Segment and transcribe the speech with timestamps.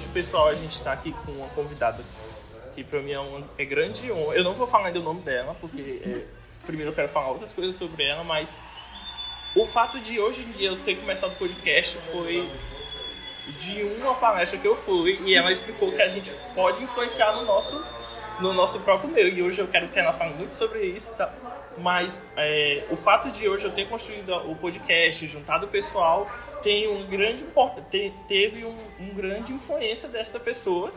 [0.00, 2.02] hoje, pessoal, a gente está aqui com uma convidada
[2.74, 4.34] que para mim é, uma, é grande honra.
[4.34, 6.24] Eu não vou falar ainda o nome dela, porque é,
[6.64, 8.58] primeiro eu quero falar outras coisas sobre ela, mas
[9.54, 12.50] o fato de hoje em dia eu ter começado o podcast foi
[13.58, 17.44] de uma palestra que eu fui e ela explicou que a gente pode influenciar no
[17.44, 17.84] nosso,
[18.40, 19.28] no nosso próprio meio.
[19.28, 21.30] E hoje eu quero que ela fale muito sobre isso, tá?
[21.76, 26.30] mas é, o fato de hoje eu ter construído o podcast, juntado o pessoal,
[26.62, 27.44] tem um grande
[27.90, 30.92] te, teve um, um, grande influência desta pessoa,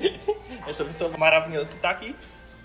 [0.66, 2.14] esta pessoa maravilhosa que está aqui.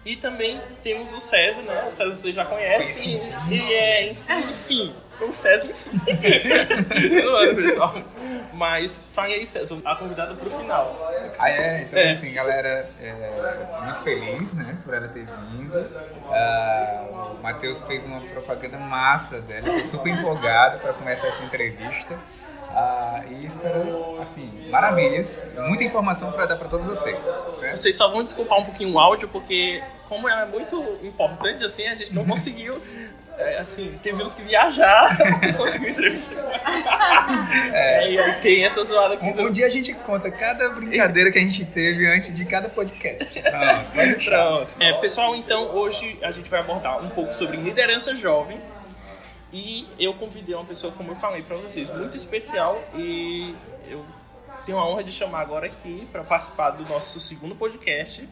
[0.06, 1.86] E também temos o César, né?
[1.88, 3.22] O César você já conhece.
[3.50, 5.92] E é, enfim, o César, enfim.
[7.22, 8.04] Zoando, pessoal.
[8.52, 11.10] Mas fale aí, César, a convidada pro final.
[11.40, 11.84] Ah, é?
[11.84, 12.12] Então, é.
[12.12, 15.74] assim, galera, é, muito feliz, né, por ela ter vindo.
[15.74, 22.20] Uh, o Matheus fez uma propaganda massa dela, tô super empolgado para começar essa entrevista.
[22.76, 27.18] Ah, e espero, assim, maravilhas, muita informação para dar para todos vocês.
[27.60, 27.78] Certo?
[27.78, 31.88] Vocês só vão desculpar um pouquinho o áudio, porque como ela é muito importante, assim,
[31.88, 32.82] a gente não conseguiu,
[33.38, 36.36] é, assim, tivemos que viajar para conseguir entrevista.
[37.74, 39.26] É, e aí tem essa zoada aqui.
[39.26, 39.44] Um, do...
[39.44, 43.42] um, dia a gente conta cada brincadeira que a gente teve antes de cada podcast.
[43.42, 44.74] Pronto, Pronto.
[44.80, 48.60] É, pessoal, então, hoje a gente vai abordar um pouco sobre liderança jovem
[49.54, 53.56] e eu convidei uma pessoa, como eu falei para vocês, muito especial e
[53.88, 54.04] eu
[54.66, 58.28] tenho a honra de chamar agora aqui para participar do nosso segundo podcast,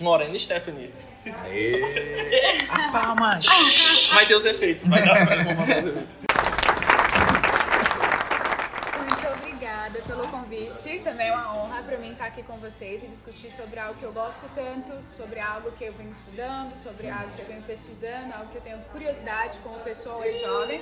[0.00, 0.92] Lorena Stephanie.
[1.44, 2.58] Aê.
[2.68, 3.46] As palmas!
[4.12, 6.28] Vai ter os efeitos, vai dar, vai dar os efeitos.
[9.88, 11.00] obrigada pelo convite.
[11.00, 14.04] Também é uma honra para mim estar aqui com vocês e discutir sobre algo que
[14.04, 18.32] eu gosto tanto, sobre algo que eu venho estudando, sobre algo que eu venho pesquisando,
[18.32, 20.80] algo que eu tenho curiosidade como pessoa e jovem,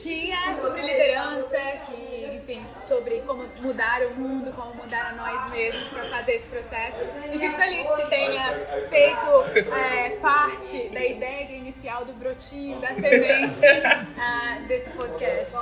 [0.00, 5.50] que é sobre liderança, que, enfim, sobre como mudar o mundo, como mudar a nós
[5.50, 7.00] mesmos para fazer esse processo.
[7.32, 8.54] E fico feliz que tenha
[8.88, 15.54] feito é, parte da ideia inicial do brotinho, da semente uh, desse podcast.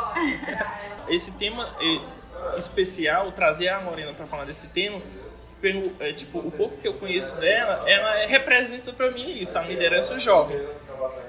[1.09, 1.75] Esse tema
[2.57, 5.01] especial trazer a Morena para falar desse tema,
[5.61, 9.63] pelo, é, tipo, o pouco que eu conheço dela, ela representa para mim isso, a
[9.63, 10.61] liderança jovem.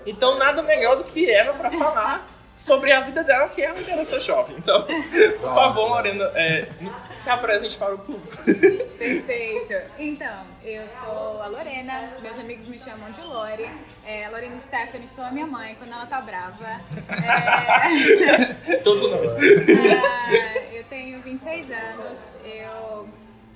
[0.05, 3.73] Então, nada melhor do que ela para falar sobre a vida dela, que é a
[3.73, 4.55] liderança jovem.
[4.57, 4.85] Então,
[5.39, 6.69] por favor, Lorena, é,
[7.15, 8.37] se apresente para o público.
[8.97, 9.73] Perfeito.
[9.97, 13.69] Então, eu sou a Lorena, meus amigos me chamam de Lore.
[14.05, 16.81] É, a Lorena Stephanie sou a minha mãe quando ela tá brava.
[17.09, 18.77] É...
[18.83, 19.33] Todos nós.
[19.35, 23.07] É, eu tenho 26 anos, eu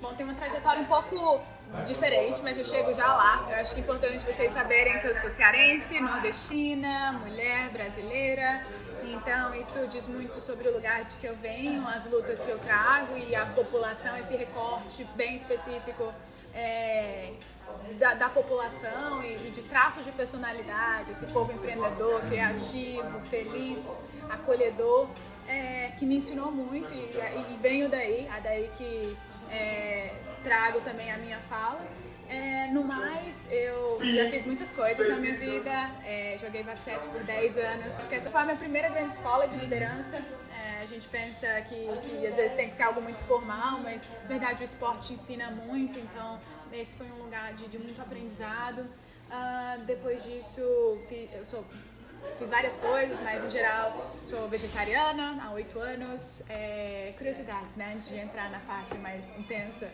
[0.02, 1.42] bom, tenho uma trajetória um pouco
[1.86, 3.46] diferente, mas eu chego já lá.
[3.50, 8.66] Eu acho que é importante vocês saberem que eu sou cearense, nordestina, mulher brasileira.
[9.14, 12.60] Então, isso diz muito sobre o lugar de que eu venho, as lutas que eu
[12.60, 16.14] trago e a população, esse recorte bem específico
[16.54, 17.32] é,
[17.98, 23.98] da, da, população e, e, de traços de personalidade, esse povo empreendedor, criativo, feliz,
[24.30, 25.08] acolhedor,
[25.48, 29.18] é, que me ensinou muito e, e, venho daí, a daí que
[29.50, 30.14] é,
[30.44, 31.80] trago também a minha fala.
[32.30, 35.72] É, no mais, eu já fiz muitas coisas na minha vida.
[36.06, 37.98] É, joguei basquete por 10 anos.
[37.98, 40.22] Acho que essa foi a minha primeira grande escola de liderança.
[40.52, 44.08] É, a gente pensa que, que às vezes tem que ser algo muito formal, mas
[44.24, 45.98] na verdade o esporte ensina muito.
[46.00, 46.40] Então,
[46.74, 48.82] esse foi um lugar de, de muito aprendizado.
[49.28, 51.66] Uh, depois disso, eu sou
[52.38, 56.44] fiz várias coisas, mas em geral sou vegetariana há oito anos.
[56.50, 57.94] É, curiosidades, né?
[57.94, 59.92] Antes de entrar na parte mais intensa.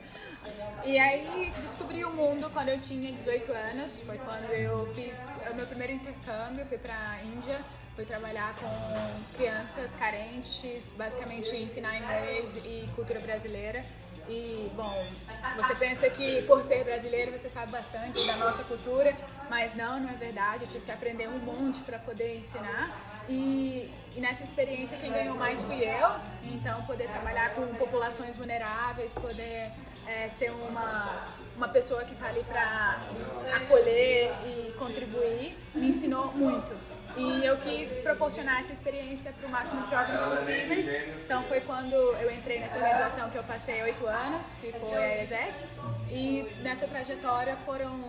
[0.83, 4.01] E aí descobri o mundo quando eu tinha 18 anos.
[4.01, 7.59] Foi quando eu fiz o meu primeiro intercâmbio, fui para a Índia.
[7.95, 13.85] Fui trabalhar com crianças carentes, basicamente ensinar inglês e cultura brasileira.
[14.27, 15.05] E, bom,
[15.57, 19.15] você pensa que por ser brasileiro você sabe bastante da nossa cultura,
[19.49, 20.63] mas não, não é verdade.
[20.63, 22.89] Eu tive que aprender um monte para poder ensinar.
[23.27, 26.09] E, e, nessa experiência quem ganhou mais fui eu.
[26.43, 29.71] Então, poder trabalhar com populações vulneráveis, poder
[30.07, 31.25] é, ser uma,
[31.55, 33.01] uma pessoa que está ali para
[33.55, 36.92] acolher e contribuir, me ensinou muito.
[37.15, 40.87] E eu quis proporcionar essa experiência para o máximo de jovens possíveis.
[41.23, 45.21] Então foi quando eu entrei nessa organização que eu passei oito anos, que foi a
[45.21, 45.53] ESEC.
[46.09, 48.03] E nessa trajetória foram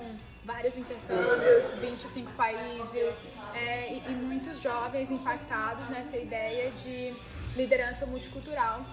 [0.44, 7.14] vários intercâmbios, 25 países é, e, e muitos jovens impactados nessa ideia de
[7.56, 8.84] liderança multicultural,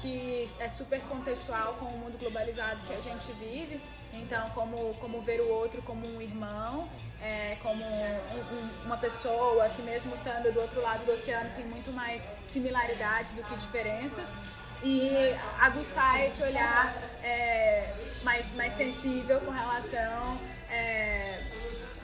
[0.00, 3.80] que é super contextual com o mundo globalizado que a gente vive.
[4.12, 6.88] Então, como, como ver o outro como um irmão
[7.22, 11.92] é, como um, uma pessoa que mesmo estando do outro lado do oceano tem muito
[11.92, 14.36] mais similaridades do que diferenças.
[14.82, 20.38] e aguçar esse olhar é, mais, mais sensível com relação
[20.68, 21.38] é,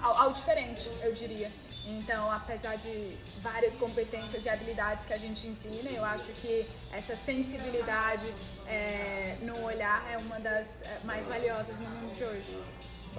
[0.01, 1.51] ao, ao diferente, eu diria.
[1.89, 7.17] Então, apesar de várias competências e habilidades que a gente ensina, eu acho que essa
[7.17, 8.27] sensibilidade
[8.67, 12.63] é, no olhar é uma das é, mais valiosas no mundo de hoje.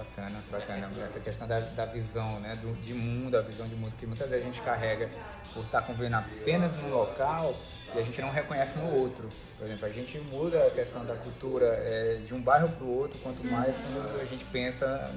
[0.00, 0.88] Bacana, bacana.
[1.04, 4.30] Essa questão da, da visão, né, do, de mundo, a visão de mundo que muitas
[4.30, 5.10] vezes a gente carrega
[5.52, 7.54] por estar convivendo apenas no local
[7.94, 9.28] e a gente não reconhece no outro.
[9.58, 12.98] Por exemplo, a gente muda a questão da cultura é, de um bairro para o
[12.98, 15.10] outro, quanto mais quando a gente pensa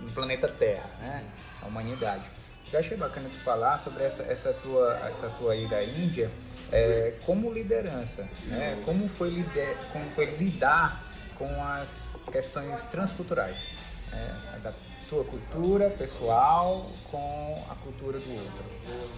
[0.00, 1.24] no planeta Terra, né,
[1.60, 2.24] a humanidade.
[2.72, 6.30] Eu achei bacana tu falar sobre essa, essa, tua, essa tua ida à Índia
[6.70, 8.80] é, como liderança, né?
[8.84, 11.02] como, foi lider, como foi lidar
[11.38, 13.70] com as questões transculturais,
[14.12, 14.72] é, da
[15.08, 18.64] tua cultura pessoal com a cultura do outro.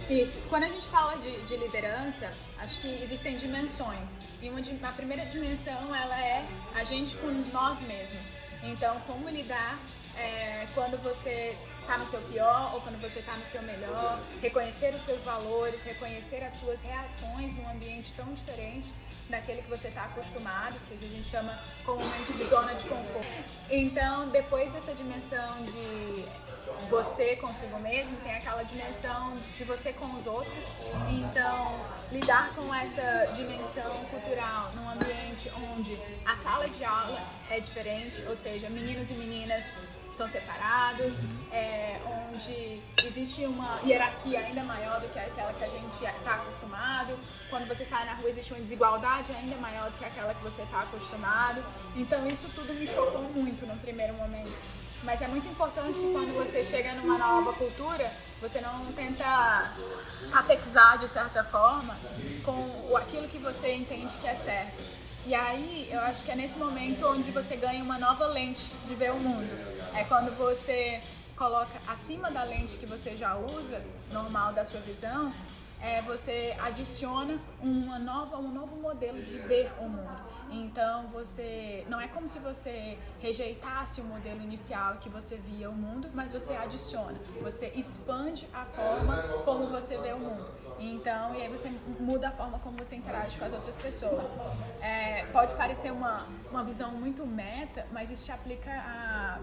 [0.09, 0.39] Isso.
[0.49, 4.09] Quando a gente fala de, de liderança, acho que existem dimensões.
[4.41, 8.33] E uma, a primeira dimensão ela é a gente com nós mesmos.
[8.63, 9.79] Então, como lidar
[10.15, 14.93] é, quando você está no seu pior ou quando você está no seu melhor, reconhecer
[14.95, 18.87] os seus valores, reconhecer as suas reações num ambiente tão diferente
[19.31, 23.27] daquele que você está acostumado, que a gente chama comumente de zona de conforto.
[23.69, 26.25] Então, depois dessa dimensão de
[26.89, 30.65] você consigo mesmo, tem aquela dimensão de você com os outros.
[31.09, 31.73] Então,
[32.11, 38.35] lidar com essa dimensão cultural num ambiente onde a sala de aula é diferente, ou
[38.35, 39.71] seja, meninos e meninas
[40.13, 41.19] são separados,
[41.51, 47.17] é, onde existe uma hierarquia ainda maior do que aquela que a gente está acostumado.
[47.49, 50.61] Quando você sai na rua existe uma desigualdade ainda maior do que aquela que você
[50.61, 51.63] está acostumado.
[51.95, 54.51] Então isso tudo me chocou muito no primeiro momento.
[55.03, 59.73] Mas é muito importante que quando você chega numa nova cultura, você não tenta
[60.31, 61.97] catequizar de certa forma
[62.45, 66.57] com aquilo que você entende que é certo e aí, eu acho que é nesse
[66.57, 69.47] momento onde você ganha uma nova lente de ver o mundo.
[69.93, 71.01] É quando você
[71.35, 75.33] coloca acima da lente que você já usa, normal da sua visão,
[75.81, 80.31] é, você adiciona uma nova, um novo modelo de ver o mundo.
[80.51, 85.73] Então você não é como se você rejeitasse o modelo inicial que você via o
[85.73, 90.45] mundo, mas você adiciona, você expande a forma como você vê o mundo.
[90.77, 94.27] Então, e aí você muda a forma como você interage com as outras pessoas.
[94.81, 99.39] É, pode parecer uma, uma visão muito meta, mas isso se aplica a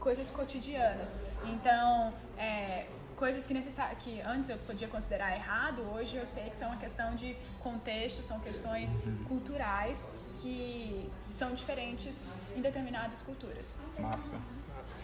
[0.00, 1.16] coisas cotidianas.
[1.44, 2.86] Então, é,
[3.16, 6.78] coisas que, necessar, que antes eu podia considerar errado, hoje eu sei que são uma
[6.78, 8.96] questão de contexto, são questões
[9.26, 10.06] culturais
[10.40, 12.24] que são diferentes
[12.56, 13.76] em determinadas culturas.
[13.98, 14.36] Massa.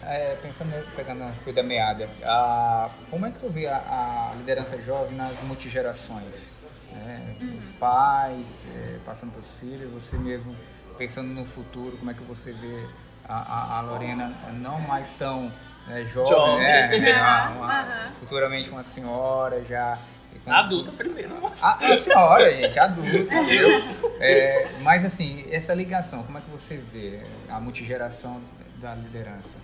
[0.01, 4.35] É, pensando, pegando a fio da meada, a, como é que tu vê a, a
[4.35, 6.49] liderança jovem nas multigerações?
[6.93, 10.55] É, os pais, é, passando para os filhos, você mesmo
[10.97, 12.87] pensando no futuro, como é que você vê
[13.27, 15.51] a, a, Lorena não mais tão
[15.89, 16.63] é, jovem, jovem.
[16.63, 16.99] Né?
[16.99, 17.21] né?
[17.21, 19.97] Uma, uma, futuramente uma senhora já
[20.45, 21.35] Adulta primeiro.
[21.61, 23.35] A, a senhora, gente, adulta.
[24.17, 28.41] É, mas assim, essa ligação, como é que você vê a multigeração
[28.77, 29.57] da liderança?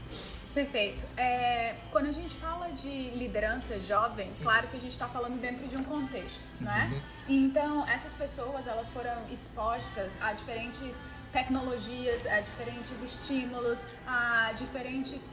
[0.54, 1.06] Perfeito.
[1.16, 5.66] É, quando a gente fala de liderança jovem, claro que a gente está falando dentro
[5.68, 6.86] de um contexto, não é?
[6.86, 7.02] Uhum.
[7.30, 10.98] Então, essas pessoas, elas foram expostas a diferentes
[11.32, 15.32] tecnologias, a diferentes estímulos, a diferentes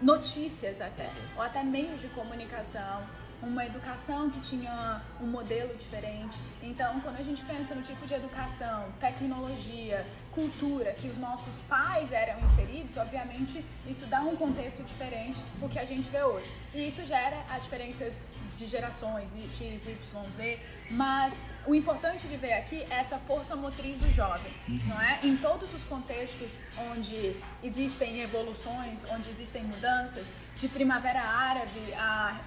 [0.00, 3.02] notícias até, ou até meios de comunicação,
[3.40, 6.38] uma educação que tinha um modelo diferente.
[6.62, 12.12] Então, quando a gente pensa no tipo de educação, tecnologia, cultura que os nossos pais
[12.12, 16.52] eram inseridos, obviamente isso dá um contexto diferente do que a gente vê hoje.
[16.74, 18.22] E isso gera as diferenças
[18.58, 20.58] de gerações, X, Y, Z,
[20.90, 24.80] mas o importante de ver aqui é essa força motriz do jovem, uhum.
[24.88, 25.20] não é?
[25.22, 26.58] Em todos os contextos
[26.90, 32.40] onde existem evoluções, onde existem mudanças, de primavera árabe a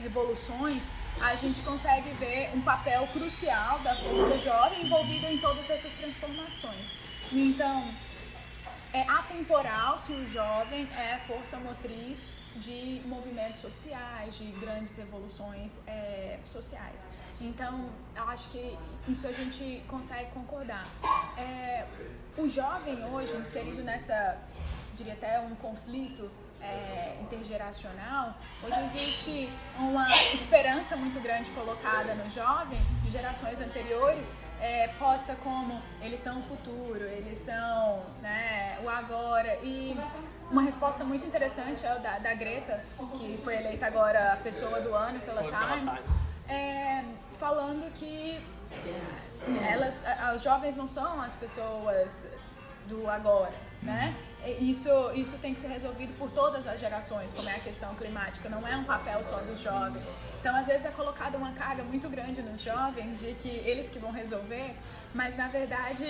[0.00, 0.82] revoluções,
[1.20, 6.94] a gente consegue ver um papel crucial da força jovem envolvida em todas essas transformações.
[7.30, 7.92] Então,
[8.92, 16.38] é atemporal que o jovem é força motriz de movimentos sociais, de grandes revoluções é,
[16.46, 17.06] sociais.
[17.40, 18.76] Então, acho que
[19.06, 20.84] isso a gente consegue concordar.
[21.36, 21.86] É,
[22.36, 24.38] o jovem hoje, inserido nessa,
[24.96, 26.28] diria até um conflito
[26.60, 34.88] é, intergeracional, hoje existe uma esperança muito grande colocada no jovem de gerações anteriores, é,
[34.98, 39.58] posta como eles são o futuro, eles são né, o agora.
[39.62, 39.96] E
[40.50, 42.82] uma resposta muito interessante é da, da Greta,
[43.14, 46.02] que foi eleita agora a pessoa do ano pela Times,
[46.48, 47.04] é,
[47.38, 48.40] falando que
[49.68, 52.26] elas, os jovens não são as pessoas
[52.86, 54.14] do agora, né?
[54.60, 58.48] Isso, isso tem que ser resolvido por todas as gerações, como é a questão climática,
[58.48, 60.06] não é um papel só dos jovens.
[60.40, 63.98] Então, às vezes é colocada uma carga muito grande nos jovens de que eles que
[63.98, 64.76] vão resolver,
[65.14, 66.04] mas na verdade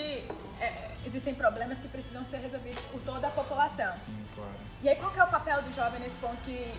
[0.61, 3.93] é, existem problemas que precisam ser resolvidos por toda a população.
[4.09, 4.50] Hum, claro.
[4.83, 6.73] E aí qual é o papel do jovem nesse ponto que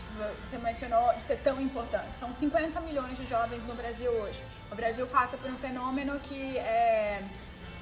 [0.43, 2.15] você mencionou de ser tão importante?
[2.15, 4.41] São 50 milhões de jovens no Brasil hoje.
[4.71, 7.21] O Brasil passa por um fenômeno que é,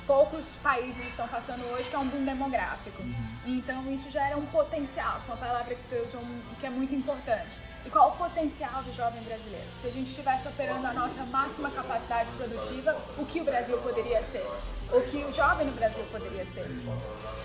[0.08, 3.02] poucos países estão passando hoje, que é um boom demográfico.
[3.02, 3.38] Uhum.
[3.46, 6.18] Então isso gera um potencial, é uma palavra que você usa
[6.60, 7.67] que é muito importante.
[7.88, 9.66] E qual o potencial do jovem brasileiro?
[9.82, 14.22] Se a gente estivesse operando a nossa máxima capacidade produtiva, o que o Brasil poderia
[14.22, 14.46] ser?
[14.92, 16.70] O que o jovem no Brasil poderia ser?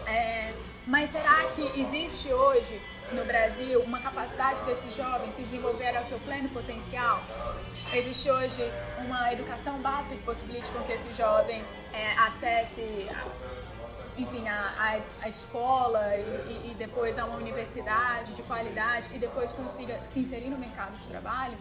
[0.05, 0.53] É,
[0.85, 2.83] mas será que existe hoje
[3.13, 7.23] no Brasil uma capacidade desse jovem se desenvolver ao seu pleno potencial?
[7.95, 8.69] Existe hoje
[8.99, 12.83] uma educação básica que possibilite com que esse jovem é, acesse
[14.23, 19.51] enfim, a, a, a escola e, e, depois a uma universidade de qualidade e depois
[19.53, 21.57] consiga se inserir no mercado de trabalho,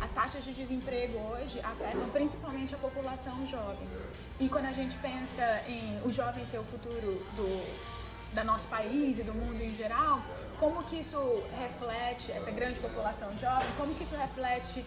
[0.00, 3.88] as taxas de desemprego hoje afetam principalmente a população jovem.
[4.38, 9.18] E quando a gente pensa em o jovem ser o futuro do, da nosso país
[9.18, 10.20] e do mundo em geral,
[10.58, 11.18] como que isso
[11.58, 14.84] reflete, essa grande população jovem, como que isso reflete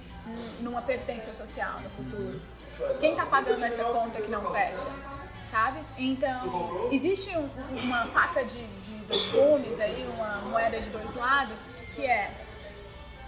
[0.60, 2.42] numa previdência social no futuro?
[3.00, 5.17] Quem está pagando essa conta que não fecha?
[5.50, 5.80] Sabe?
[5.98, 7.50] Então, existe um,
[7.84, 11.62] uma faca de, de dois gumes aí, uma moeda de dois lados,
[11.94, 12.32] que é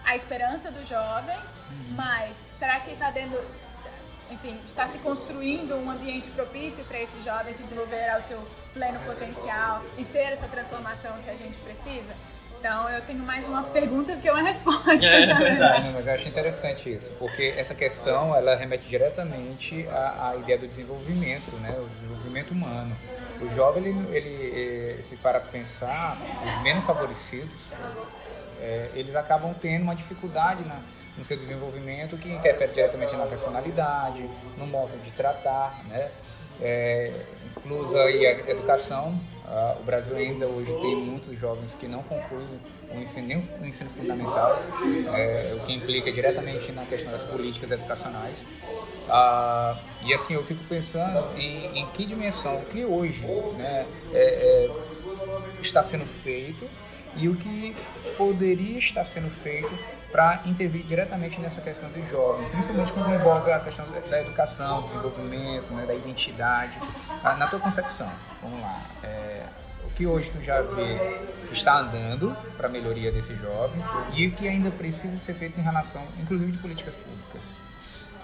[0.05, 1.95] a esperança do jovem, uhum.
[1.95, 3.41] mas será que está dentro,
[4.31, 8.39] enfim, está se construindo um ambiente propício para esse jovem se desenvolver ao seu
[8.73, 12.15] pleno potencial e ser essa transformação que a gente precisa?
[12.59, 15.05] Então eu tenho mais uma pergunta do que uma resposta.
[15.05, 15.87] É, é verdade.
[15.87, 20.57] Não, mas eu acho interessante isso, porque essa questão ela remete diretamente à, à, ideia
[20.57, 21.73] do desenvolvimento, né?
[21.79, 22.95] O desenvolvimento humano.
[23.41, 27.61] O jovem ele, ele eh, se para pensar, os menos favorecidos,
[28.59, 30.81] é, eles acabam tendo uma dificuldade na,
[31.17, 36.11] no seu desenvolvimento que interfere diretamente na personalidade, no modo de tratar, né?
[36.61, 37.25] É,
[37.63, 39.19] inclusa aí a educação
[39.79, 42.45] o Brasil ainda hoje tem muitos jovens que não concluem
[42.93, 44.61] o ensino, o ensino fundamental,
[45.15, 48.37] é, o que implica diretamente na questão das políticas educacionais.
[49.07, 49.75] Uh,
[50.05, 53.25] e assim, eu fico pensando em, em que dimensão, que hoje
[53.57, 54.71] né, é, é,
[55.61, 56.69] está sendo feito
[57.15, 57.75] e o que
[58.17, 59.71] poderia estar sendo feito
[60.11, 64.87] para intervir diretamente nessa questão do jovem, principalmente quando envolve a questão da educação, do
[64.87, 66.77] desenvolvimento, né, da identidade.
[67.23, 68.11] Na tua concepção,
[68.41, 69.43] vamos lá, é,
[69.83, 70.97] o que hoje tu já vê
[71.47, 73.81] que está andando para a melhoria desse jovem
[74.13, 77.41] e o que ainda precisa ser feito em relação, inclusive, de políticas públicas?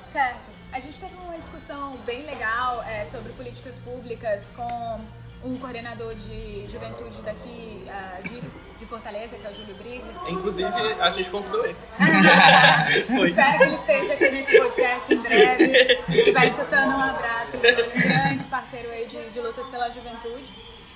[0.03, 0.55] Certo.
[0.71, 4.99] A gente teve uma discussão bem legal é, sobre políticas públicas com
[5.45, 8.41] um coordenador de juventude daqui uh, de,
[8.79, 10.09] de, Fortaleza, que é o Júlio Brise.
[10.27, 11.75] Inclusive, a gente convidou ele.
[13.25, 16.03] Espero que ele esteja aqui nesse podcast em breve.
[16.07, 17.57] Se estiver escutando, um abraço.
[17.57, 20.51] Ele é um grande parceiro aí de, de lutas pela juventude.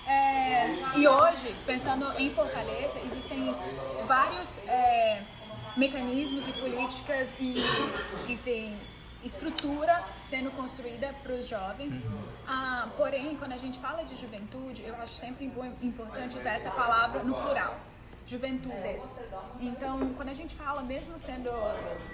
[0.07, 3.55] É, e hoje, pensando em Fortaleza, existem
[4.07, 5.21] vários é,
[5.77, 7.55] mecanismos e políticas e,
[8.27, 8.75] enfim,
[9.23, 11.95] estrutura sendo construída para os jovens.
[11.95, 12.23] Uhum.
[12.47, 15.45] Ah, porém, quando a gente fala de juventude, eu acho sempre
[15.81, 17.77] importante usar essa palavra no plural
[18.29, 19.23] juventudes.
[19.59, 21.49] Então, quando a gente fala, mesmo sendo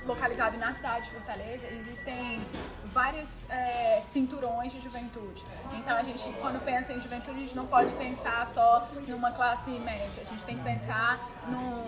[0.06, 2.42] localizado na cidade de Fortaleza, existem
[2.86, 5.44] vários é, cinturões de juventude.
[5.74, 9.72] Então, a gente, quando pensa em juventude, a gente não pode pensar só numa classe
[9.72, 10.22] média.
[10.22, 11.20] A gente tem que pensar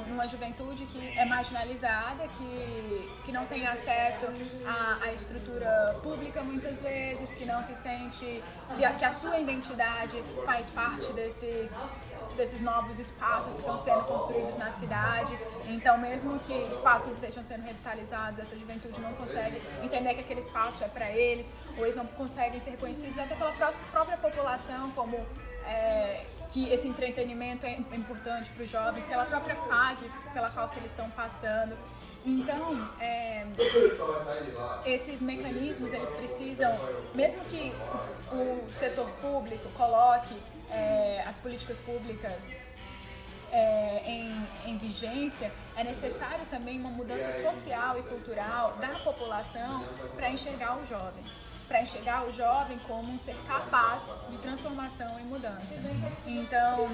[0.07, 4.25] numa juventude que é marginalizada, que, que não tem acesso
[4.65, 8.43] à, à estrutura pública muitas vezes, que não se sente
[8.75, 11.79] que a, que a sua identidade faz parte desses
[12.37, 15.37] desses novos espaços que estão sendo construídos na cidade.
[15.65, 20.83] Então, mesmo que espaços estejam sendo revitalizados, essa juventude não consegue entender que aquele espaço
[20.83, 23.51] é para eles, ou eles não conseguem ser reconhecidos até pela
[23.91, 25.17] própria população como
[25.65, 30.79] é, que esse entretenimento é importante para os jovens, pela própria fase pela qual que
[30.79, 31.75] eles estão passando.
[32.27, 33.45] Então, é,
[34.85, 36.77] esses mecanismos, eles precisam,
[37.15, 37.71] mesmo que
[38.33, 40.35] o setor público coloque
[40.69, 42.59] é, as políticas públicas
[43.49, 50.29] é, em, em, vigência, é necessário também uma mudança social e cultural da população para
[50.29, 51.23] enxergar o jovem.
[51.65, 55.79] Para enxergar o jovem como um ser capaz de transformação e mudança.
[56.25, 56.89] Então,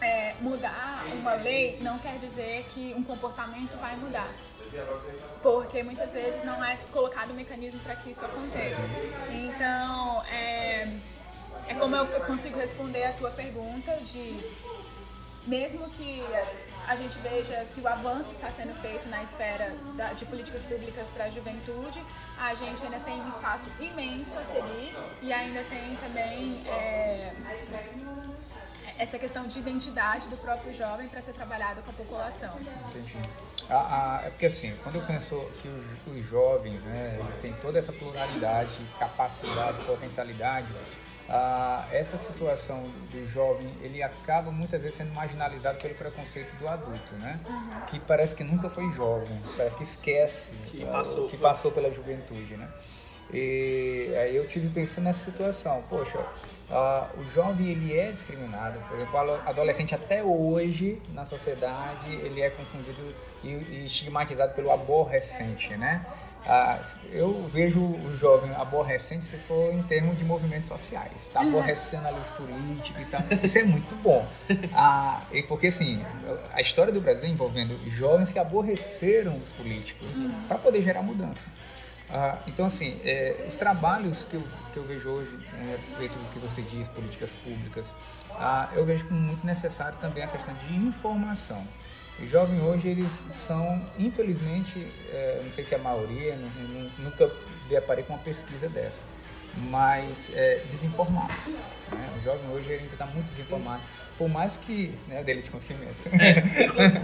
[0.00, 4.28] é, mudar uma lei não quer dizer que um comportamento vai mudar.
[5.42, 8.82] Porque muitas vezes não é colocado um mecanismo para que isso aconteça.
[9.30, 10.98] Então, é,
[11.68, 14.38] é como eu consigo responder a tua pergunta de
[15.46, 16.22] mesmo que
[16.86, 21.08] a gente veja que o avanço está sendo feito na esfera da, de políticas públicas
[21.10, 22.02] para a juventude,
[22.38, 27.32] a gente ainda tem um espaço imenso a seguir e ainda tem também é,
[28.98, 32.54] essa questão de identidade do próprio jovem para ser trabalhado com a população.
[32.88, 33.18] Entendi.
[33.68, 37.78] Ah, ah, é porque assim, quando eu penso que os, os jovens, né, têm toda
[37.78, 40.72] essa pluralidade, capacidade, potencialidade,
[41.28, 47.14] ah, essa situação do jovem ele acaba muitas vezes sendo marginalizado pelo preconceito do adulto,
[47.14, 47.40] né?
[47.48, 47.80] Uhum.
[47.86, 51.90] Que parece que nunca foi jovem, parece que esquece que, uh, passou, que passou pela
[51.90, 52.68] juventude, né?
[53.32, 56.24] E aí eu tive pensando nessa situação, poxa,
[56.70, 62.40] uh, o jovem ele é discriminado, por exemplo, o adolescente até hoje na sociedade ele
[62.40, 66.04] é confundido e, e estigmatizado pelo aborrecente, né?
[66.48, 66.78] Ah,
[67.10, 71.24] eu vejo o jovem aborrecente se for em termos de movimentos sociais.
[71.24, 73.20] Está aborrecendo a luz política e tal.
[73.42, 74.24] Isso é muito bom.
[74.72, 76.04] Ah, porque, assim,
[76.52, 80.44] a história do Brasil envolvendo jovens que aborreceram os políticos uhum.
[80.46, 81.48] para poder gerar mudança.
[82.08, 86.16] Ah, então, assim, é, os trabalhos que eu, que eu vejo hoje né, a respeito
[86.16, 87.92] do que você diz, políticas públicas,
[88.32, 91.66] ah, eu vejo como muito necessário também a questão de informação.
[92.22, 93.10] Os jovens hoje, eles
[93.46, 96.38] são, infelizmente, é, não sei se é a maioria,
[96.98, 97.30] nunca
[97.68, 99.02] deparei com uma pesquisa dessa,
[99.56, 101.54] mas é, desinformados.
[101.90, 102.14] Né?
[102.18, 103.82] O jovem hoje ele ainda está muito desinformado,
[104.18, 105.96] por mais que né, dele de conhecimento.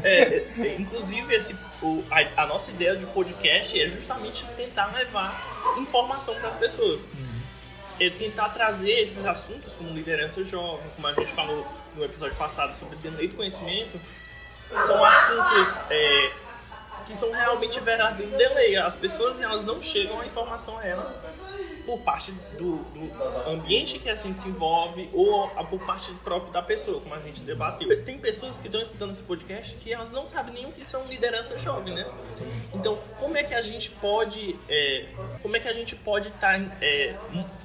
[0.04, 5.76] É, é, inclusive, esse, o, a, a, nossa ideia de podcast é justamente tentar levar
[5.78, 7.00] informação para as pessoas.
[7.00, 7.42] Uhum.
[8.00, 12.74] É tentar trazer esses assuntos como liderança jovem, como a gente falou no episódio passado
[12.74, 14.00] sobre delay do conhecimento,
[14.86, 16.32] são assuntos é,
[17.06, 18.76] que são realmente verdadeiros delay.
[18.76, 21.22] As pessoas elas não chegam a informação a ela
[21.84, 26.62] por parte do, do, ambiente que a gente se envolve ou por parte própria da
[26.62, 28.02] pessoa, como a gente debateu.
[28.04, 31.04] Tem pessoas que estão escutando esse podcast que elas não sabem nem o que são
[31.06, 32.06] liderança jovem, né?
[32.74, 35.06] Então, como é que a gente pode, é,
[35.42, 37.14] como é que a gente pode estar tá, é,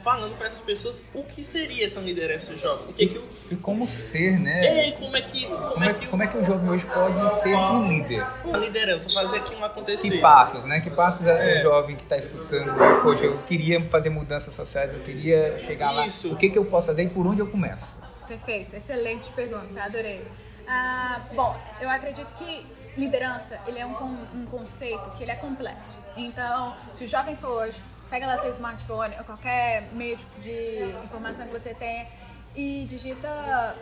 [0.03, 2.89] falando para essas pessoas o que seria essa liderança jovem?
[2.89, 3.27] O que, e, que o...
[3.51, 4.65] e como ser, né?
[4.65, 6.85] É, e como é que como, como é, que, como é que o jovem hoje
[6.85, 8.25] pode ser um líder?
[8.43, 10.09] Uma liderança, fazer aquilo acontecer.
[10.09, 10.79] Que passos, né?
[10.79, 11.59] Que passos é, é.
[11.59, 13.01] o jovem que está escutando hoje?
[13.01, 16.29] Poxa, eu queria fazer fazer mudanças sociais, eu queria chegar Isso.
[16.29, 16.33] lá.
[16.33, 17.97] O que, que eu posso fazer e por onde eu começo?
[18.27, 20.25] Perfeito, excelente pergunta, adorei.
[20.67, 22.65] Ah, bom, eu acredito que
[22.97, 25.97] liderança ele é um, um conceito que ele é complexo.
[26.15, 31.45] Então, se o jovem for hoje, pega lá seu smartphone ou qualquer meio de informação
[31.45, 32.07] que você tenha
[32.55, 33.75] e digita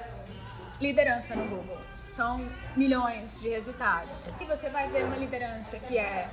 [0.80, 1.78] liderança no Google.
[2.10, 4.26] São milhões de resultados.
[4.40, 6.30] E você vai ver uma liderança que é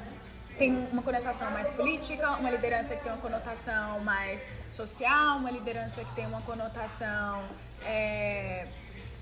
[0.58, 6.04] tem uma conotação mais política, uma liderança que tem uma conotação mais social, uma liderança
[6.04, 7.44] que tem uma conotação
[7.84, 8.66] é,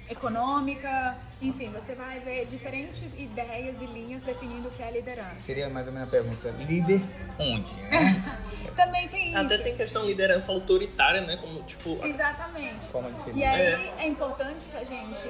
[0.09, 5.39] econômica, enfim, você vai ver diferentes ideias e linhas definindo o que é liderança.
[5.41, 7.01] Seria mais ou menos a pergunta, líder
[7.39, 8.23] onde, né?
[8.77, 9.39] Também tem isso.
[9.39, 11.37] Até tem questão de liderança autoritária, né?
[11.37, 12.05] Como, tipo...
[12.05, 12.85] Exatamente.
[12.87, 13.95] Forma de ser e aí é.
[13.99, 15.29] é importante que a gente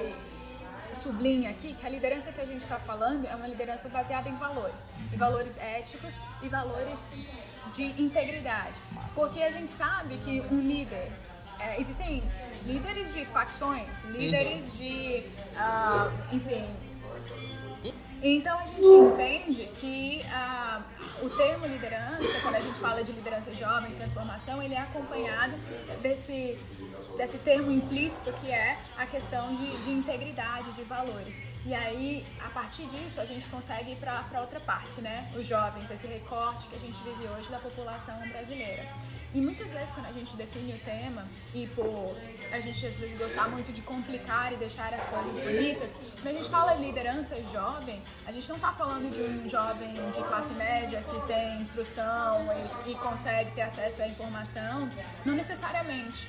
[0.95, 4.37] sublinha aqui que a liderança que a gente está falando é uma liderança baseada em
[4.37, 7.15] valores, em valores éticos e valores
[7.75, 8.79] de integridade,
[9.15, 11.13] porque a gente sabe que um líder
[11.59, 12.23] é, existem
[12.65, 15.25] líderes de facções, líderes de,
[15.55, 16.65] uh, enfim,
[18.23, 23.55] então a gente entende que uh, o termo liderança, quando a gente fala de liderança
[23.55, 25.55] jovem, transformação, ele é acompanhado
[26.03, 26.59] desse
[27.21, 31.35] desse termo implícito que é a questão de, de integridade, de valores.
[31.67, 35.31] E aí, a partir disso, a gente consegue ir para outra parte, né?
[35.37, 38.89] Os jovens, esse recorte que a gente vive hoje da população brasileira.
[39.33, 42.17] E muitas vezes quando a gente define o tema, e por
[42.51, 46.33] a gente às vezes gostar muito de complicar e deixar as coisas bonitas, quando a
[46.33, 51.05] gente fala liderança jovem, a gente não está falando de um jovem de classe média
[51.09, 52.49] que tem instrução
[52.87, 54.91] e, e consegue ter acesso à informação,
[55.25, 56.29] não necessariamente.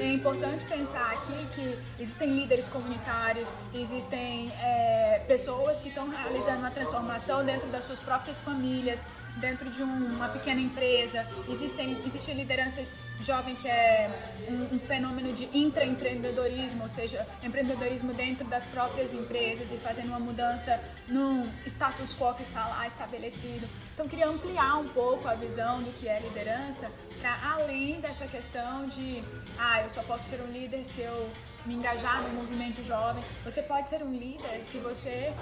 [0.00, 6.70] É importante pensar aqui que existem líderes comunitários, existem é, pessoas que estão realizando uma
[6.70, 9.00] transformação dentro das suas próprias famílias,
[9.36, 12.84] dentro de uma pequena empresa, existem, existe liderança
[13.20, 14.08] jovem que é
[14.48, 20.20] um, um fenômeno de intraempreendedorismo, ou seja, empreendedorismo dentro das próprias empresas e fazendo uma
[20.20, 23.68] mudança no status quo que está lá estabelecido.
[23.94, 28.86] Então, queria ampliar um pouco a visão do que é liderança para além dessa questão
[28.86, 29.22] de,
[29.58, 31.30] ah, eu só posso ser um líder se eu
[31.66, 33.22] me engajar no movimento jovem.
[33.44, 35.34] Você pode ser um líder se você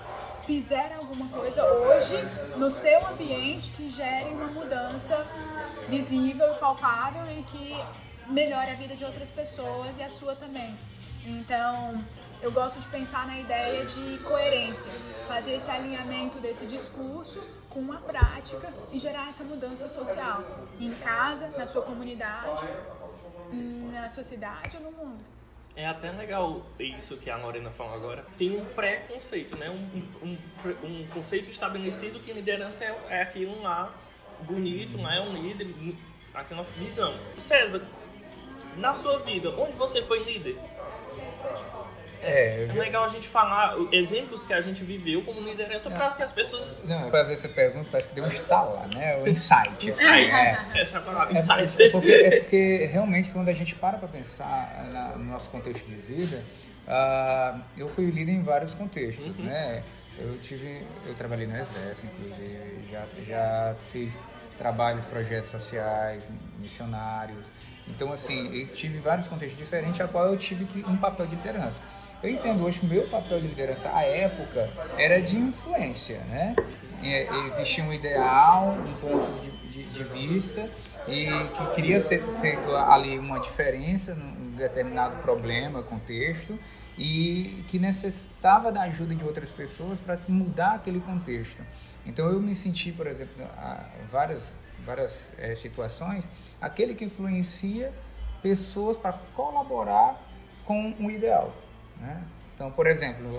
[0.47, 2.17] fizer alguma coisa hoje
[2.57, 5.27] no seu ambiente que gere uma mudança
[5.89, 7.75] visível palpável e que
[8.29, 10.77] melhore a vida de outras pessoas e a sua também.
[11.25, 12.05] Então,
[12.41, 14.93] eu gosto de pensar na ideia de coerência,
[15.27, 20.45] fazer esse alinhamento desse discurso com a prática e gerar essa mudança social
[20.79, 22.67] em casa, na sua comunidade,
[23.93, 25.36] na sua cidade ou no mundo.
[25.77, 28.25] É até legal isso que a Lorena falou agora.
[28.39, 29.69] Tem um pré-conceito, né?
[29.69, 30.39] Um, um,
[30.83, 33.95] um, conceito estabelecido que liderança é, é aquilo lá
[34.41, 35.69] bonito, lá é um líder,
[36.33, 37.15] aquela visão.
[37.37, 37.83] César,
[38.79, 40.59] na sua vida, onde você foi líder?
[42.23, 46.23] É, é legal a gente falar exemplos que a gente viveu como liderança para que
[46.23, 46.81] as pessoas.
[46.85, 49.17] Não, para fazer essa pergunta parece que deu um estalar, né?
[49.19, 49.87] O insight.
[49.87, 50.35] insight.
[50.35, 50.59] É.
[50.81, 51.83] Essa é a palavra, é insight.
[51.83, 55.85] É porque, é porque realmente quando a gente para para pensar na, no nosso contexto
[55.85, 56.43] de vida,
[56.87, 59.45] uh, eu fui líder em vários contextos, uhum.
[59.45, 59.83] né?
[60.19, 64.19] Eu tive, eu trabalhei no exército, inclusive, já, já fiz
[64.57, 67.47] trabalhos, projetos sociais, missionários.
[67.89, 71.37] Então, assim, eu tive vários contextos diferentes, a qual eu tive que, um papel de
[71.37, 71.81] liderança.
[72.27, 76.57] Eu entendo hoje que o meu papel de liderança à época era de influência, né?
[77.47, 80.69] Existia um ideal, um ponto de, de, de vista
[81.07, 86.59] e que queria ser feito ali uma diferença num determinado problema, contexto
[86.99, 91.63] e que necessitava da ajuda de outras pessoas para mudar aquele contexto.
[92.05, 93.47] Então eu me senti, por exemplo,
[94.03, 94.53] em várias
[94.85, 96.29] várias é, situações,
[96.61, 97.93] aquele que influencia
[98.43, 100.21] pessoas para colaborar
[100.65, 101.55] com o ideal.
[102.01, 102.23] Né?
[102.55, 103.39] Então, por exemplo,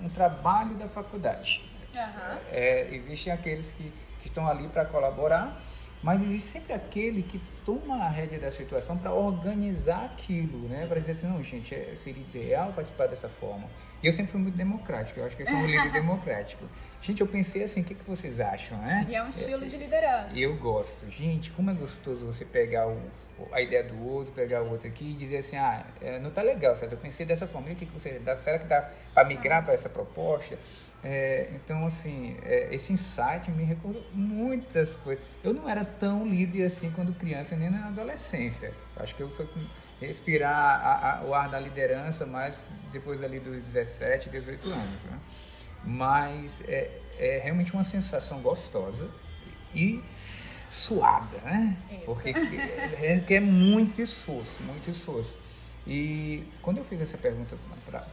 [0.00, 1.68] um trabalho da faculdade.
[1.94, 2.38] Uhum.
[2.52, 5.60] É, existem aqueles que, que estão ali para colaborar,
[6.02, 10.86] mas existe sempre aquele que toma a rédea da situação para organizar aquilo, né?
[10.86, 13.68] Para dizer assim, não, gente, é, seria ideal participar dessa forma.
[14.02, 16.64] E eu sempre fui muito democrático, eu acho que eu sou um líder democrático.
[17.02, 19.06] Gente, eu pensei assim, o que, que vocês acham, né?
[19.08, 20.38] E é um estilo é, de liderança.
[20.38, 21.10] Eu gosto.
[21.10, 23.02] Gente, como é gostoso você pegar o,
[23.52, 26.42] a ideia do outro, pegar o outro aqui e dizer assim, ah, é, não tá
[26.42, 28.36] legal, César, eu pensei dessa forma, e o que, que você dá?
[28.38, 30.56] Será que dá para migrar para essa proposta?
[31.02, 35.24] É, então, assim, é, esse insight me recordou muitas coisas.
[35.44, 38.72] Eu não era tão líder assim quando criança, nem na adolescência.
[38.96, 39.48] Eu acho que eu fui
[40.00, 42.60] respirar a, a, o ar da liderança mais
[42.92, 45.02] depois ali dos 17, 18 anos.
[45.04, 45.18] Né?
[45.84, 49.08] Mas é, é realmente uma sensação gostosa
[49.74, 50.02] e
[50.68, 51.76] suada, né?
[51.90, 52.04] Isso.
[52.04, 55.36] Porque é, é muito esforço, muito esforço.
[55.86, 57.56] E quando eu fiz essa pergunta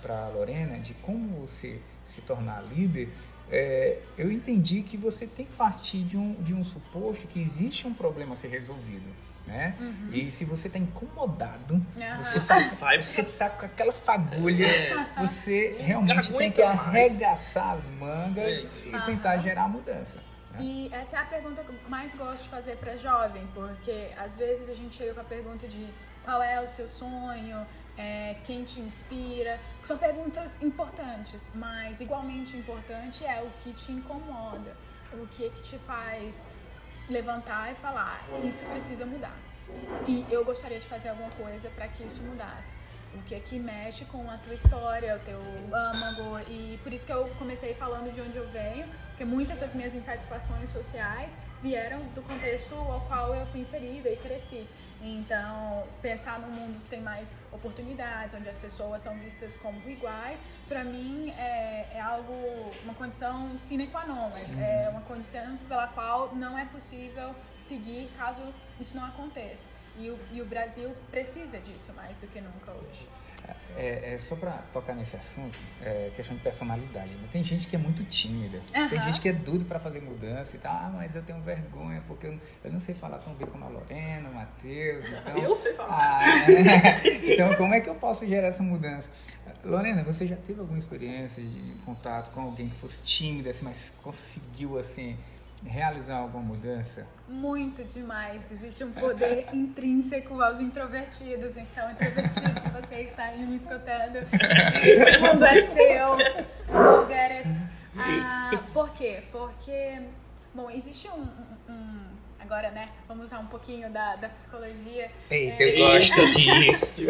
[0.01, 3.09] para a Lorena de como você se tornar líder,
[3.51, 7.87] é, eu entendi que você tem que partir de um, de um suposto que existe
[7.87, 9.07] um problema a ser resolvido.
[9.45, 9.75] Né?
[9.79, 10.09] Uhum.
[10.11, 12.23] E se você está incomodado, uhum.
[12.23, 12.39] você
[13.21, 15.07] está tá com aquela fagulha, é.
[15.19, 20.17] você realmente tem que arregaçar as mangas é e tentar gerar mudança.
[20.51, 20.59] Né?
[20.61, 24.35] E essa é a pergunta que eu mais gosto de fazer para jovem, porque às
[24.35, 25.87] vezes a gente chega com a pergunta de
[26.23, 32.57] qual é o seu sonho, é, quem te inspira, que são perguntas importantes, mas igualmente
[32.57, 34.75] importante é o que te incomoda,
[35.13, 36.45] o que é que te faz
[37.09, 39.37] levantar e falar, isso precisa mudar.
[40.07, 42.75] E eu gostaria de fazer alguma coisa para que isso mudasse.
[43.13, 45.39] O que é que mexe com a tua história, o teu
[45.73, 49.73] âmago, e por isso que eu comecei falando de onde eu venho, porque muitas das
[49.73, 54.67] minhas insatisfações sociais vieram do contexto ao qual eu fui inserida e cresci.
[55.01, 60.47] Então, pensar num mundo que tem mais oportunidades, onde as pessoas são vistas como iguais,
[60.67, 62.33] para mim é, é, algo,
[62.83, 64.59] uma condição sine qua non, é, uhum.
[64.59, 68.41] é uma condição pela qual não é possível seguir caso
[68.79, 69.63] isso não aconteça.
[69.97, 73.07] E o, e o Brasil precisa disso mais do que nunca hoje.
[73.77, 77.09] É, é, só para tocar nesse assunto, é questão de personalidade.
[77.09, 77.27] Né?
[77.31, 78.89] Tem gente que é muito tímida, uhum.
[78.89, 80.73] tem gente que é duro para fazer mudança e tal.
[80.73, 83.67] Ah, mas eu tenho vergonha porque eu, eu não sei falar tão bem como a
[83.67, 85.05] Lorena, o Matheus.
[85.25, 86.19] Então, eu sei falar.
[86.21, 86.45] Ah,
[87.23, 89.09] então, como é que eu posso gerar essa mudança?
[89.63, 93.91] Lorena, você já teve alguma experiência de contato com alguém que fosse tímida, assim, mas
[94.01, 95.17] conseguiu assim
[95.63, 97.07] realizar alguma mudança?
[97.27, 98.51] Muito demais.
[98.51, 101.57] Existe um poder intrínseco aos introvertidos.
[101.57, 104.17] Então, introvertidos, se você está aí me escutando,
[104.83, 106.17] este mundo é seu.
[106.67, 107.61] Go get it.
[107.97, 109.23] Ah, por quê?
[109.31, 110.01] Porque,
[110.53, 111.27] bom, existe um,
[111.69, 112.05] um,
[112.45, 115.09] agora, né, vamos usar um pouquinho da, da psicologia.
[115.29, 116.71] Eita, É, eu gosto Eita.
[116.71, 117.03] disso.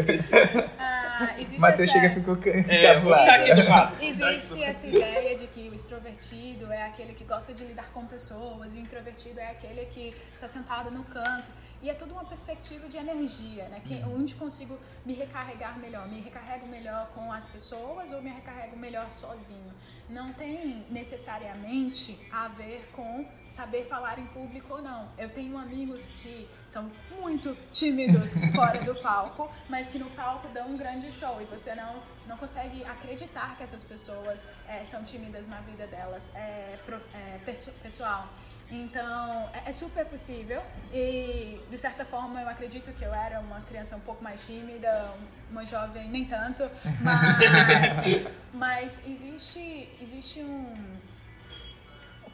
[0.80, 2.38] ah, existe Matheus essa- chega e ficou
[2.70, 4.04] É, vou ficar aqui do lado.
[4.04, 8.74] Existe essa ideia de que o extrovertido é aquele que gosta de lidar com pessoas
[8.76, 11.65] e o introvertido é aquele que está sentado no canto.
[11.86, 13.80] E é tudo uma perspectiva de energia, né?
[13.86, 16.08] Que, onde consigo me recarregar melhor?
[16.08, 19.72] Me recarrego melhor com as pessoas ou me recarrego melhor sozinho?
[20.10, 25.12] Não tem necessariamente a ver com saber falar em público ou não.
[25.16, 30.70] Eu tenho amigos que são muito tímidos fora do palco, mas que no palco dão
[30.72, 35.46] um grande show e você não, não consegue acreditar que essas pessoas eh, são tímidas
[35.48, 36.80] na vida delas, é,
[37.14, 38.28] é, pesso- pessoal.
[38.72, 40.62] Então, é, é super possível.
[40.92, 45.12] E, de certa forma, eu acredito que eu era uma criança um pouco mais tímida,
[45.50, 46.64] uma jovem nem tanto,
[47.02, 50.98] mas, mas existe, existe um...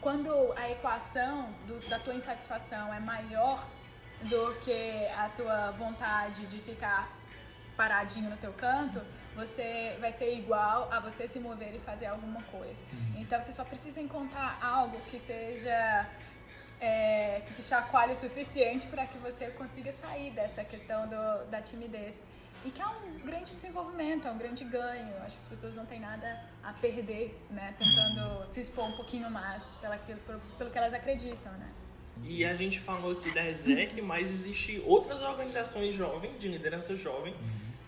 [0.00, 3.64] Quando a equação do- da tua insatisfação é maior
[4.22, 7.08] do que a tua vontade de ficar
[7.76, 9.00] paradinho no teu canto,
[9.34, 12.82] você vai ser igual a você se mover e fazer alguma coisa.
[13.16, 16.06] Então você só precisa encontrar algo que seja
[16.80, 21.62] é, que te chacoalhe o suficiente para que você consiga sair dessa questão do, da
[21.62, 22.22] timidez.
[22.64, 25.16] E que é um grande desenvolvimento, é um grande ganho.
[25.24, 27.74] Acho que as pessoas não têm nada a perder, né?
[27.76, 31.68] Tentando se expor um pouquinho mais pelo, pelo, pelo que elas acreditam, né?
[32.24, 37.34] E a gente falou aqui da ESEC, mas existe outras organizações jovens, de liderança jovem,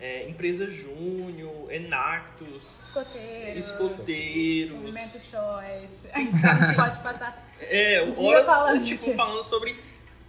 [0.00, 3.64] é, Empresa Júnior, Enactus, Escoteiros.
[3.64, 4.76] Escoteiros.
[4.76, 6.08] Movimento Choice.
[6.14, 9.78] Então a gente pode passar É, horas falando tipo, falando sobre.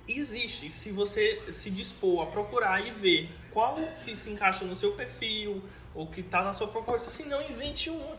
[0.07, 4.91] Existe, se você se dispor a procurar e ver qual que se encaixa no seu
[4.91, 5.63] perfil,
[5.95, 8.15] ou que tá na sua proposta, se não, invente uma.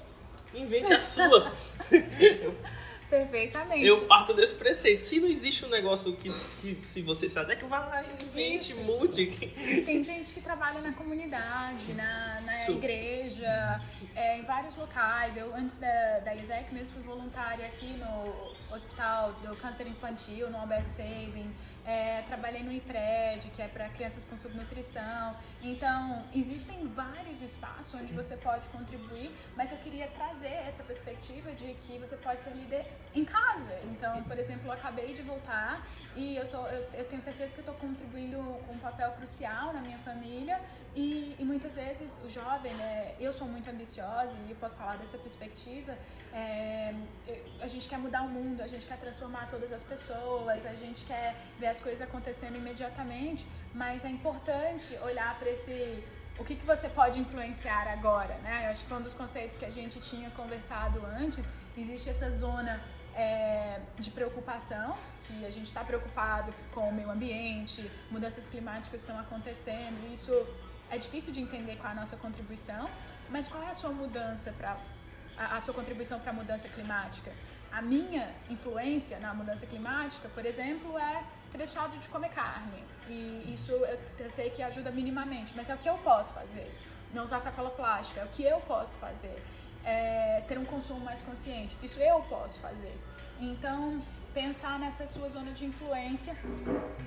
[0.52, 1.52] Invente a sua.
[3.08, 3.84] perfeitamente.
[3.86, 5.00] Eu parto desse preceito.
[5.00, 8.72] Se não existe um negócio que, que se você se adequa, vá lá e invente,
[8.72, 8.80] Isso.
[8.82, 9.26] mude.
[9.84, 13.80] Tem gente que trabalha na comunidade, na, na igreja,
[14.14, 15.36] é, em vários locais.
[15.36, 20.58] Eu, antes da, da ISEC, mesmo fui voluntária aqui no Hospital do Câncer Infantil, no
[20.58, 21.50] Albert Sabin.
[21.86, 25.36] É, trabalhei no IPRED, que é para crianças com subnutrição.
[25.62, 31.74] Então, existem vários espaços onde você pode contribuir, mas eu queria trazer essa perspectiva de
[31.74, 33.72] que você pode ser líder em casa.
[33.84, 37.60] Então, por exemplo, eu acabei de voltar e eu, tô, eu, eu tenho certeza que
[37.60, 40.60] eu estou contribuindo com um papel crucial na minha família
[40.96, 44.96] e, e muitas vezes o jovem, né, eu sou muito ambiciosa e eu posso falar
[44.96, 45.92] dessa perspectiva,
[46.32, 46.94] é,
[47.60, 51.04] a gente quer mudar o mundo, a gente quer transformar todas as pessoas, a gente
[51.04, 56.02] quer ver as coisas acontecendo imediatamente, mas é importante olhar para esse
[56.38, 58.66] o que, que você pode influenciar agora, né?
[58.66, 61.48] Eu acho que um dos conceitos que a gente tinha conversado antes.
[61.78, 62.74] Existe essa zona
[63.14, 69.18] é, de preocupação, que a gente está preocupado com o meio ambiente, mudanças climáticas estão
[69.18, 70.32] acontecendo, isso
[70.90, 72.88] é difícil de entender qual é a nossa contribuição,
[73.28, 74.76] mas qual é a sua mudança para
[75.36, 77.32] a, sua contribuição para a mudança climática?
[77.72, 82.82] A minha influência na mudança climática, por exemplo, é ter deixado de comer carne.
[83.08, 86.72] E isso eu, eu sei que ajuda minimamente, mas é o que eu posso fazer.
[87.12, 89.42] Não usar sacola plástica, é o que eu posso fazer.
[89.84, 92.96] É, ter um consumo mais consciente, isso eu posso fazer.
[93.38, 96.36] Então, pensar nessa sua zona de influência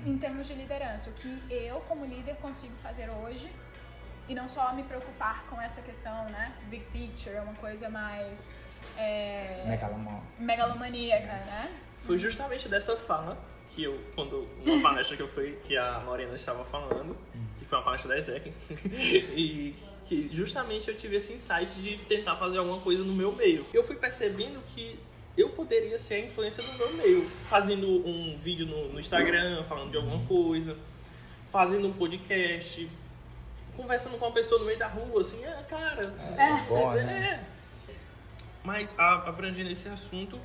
[0.04, 1.10] em termos de liderança.
[1.10, 3.50] O que eu, como líder, consigo fazer hoje
[4.30, 6.54] e não só me preocupar com essa questão, né?
[6.68, 8.54] Big picture, é uma coisa mais
[8.96, 10.22] é, Megalomão.
[10.38, 11.76] megalomaníaca, né?
[12.02, 13.36] Foi justamente dessa fala
[13.70, 17.16] que eu, quando uma palestra que eu fui, que a Lorena estava falando,
[17.58, 18.52] que foi uma palestra da ESEC,
[19.34, 19.74] e
[20.06, 23.66] que justamente eu tive esse insight de tentar fazer alguma coisa no meu meio.
[23.74, 24.96] Eu fui percebendo que
[25.36, 29.90] eu poderia ser a influência do meu meio, fazendo um vídeo no, no Instagram, falando
[29.90, 30.76] de alguma coisa,
[31.48, 32.88] fazendo um podcast,
[33.76, 37.40] conversando com uma pessoa no meio da rua, assim, ah, cara, É, bom, né?
[37.88, 37.94] é.
[38.64, 40.38] Mas a- abrangendo esse assunto,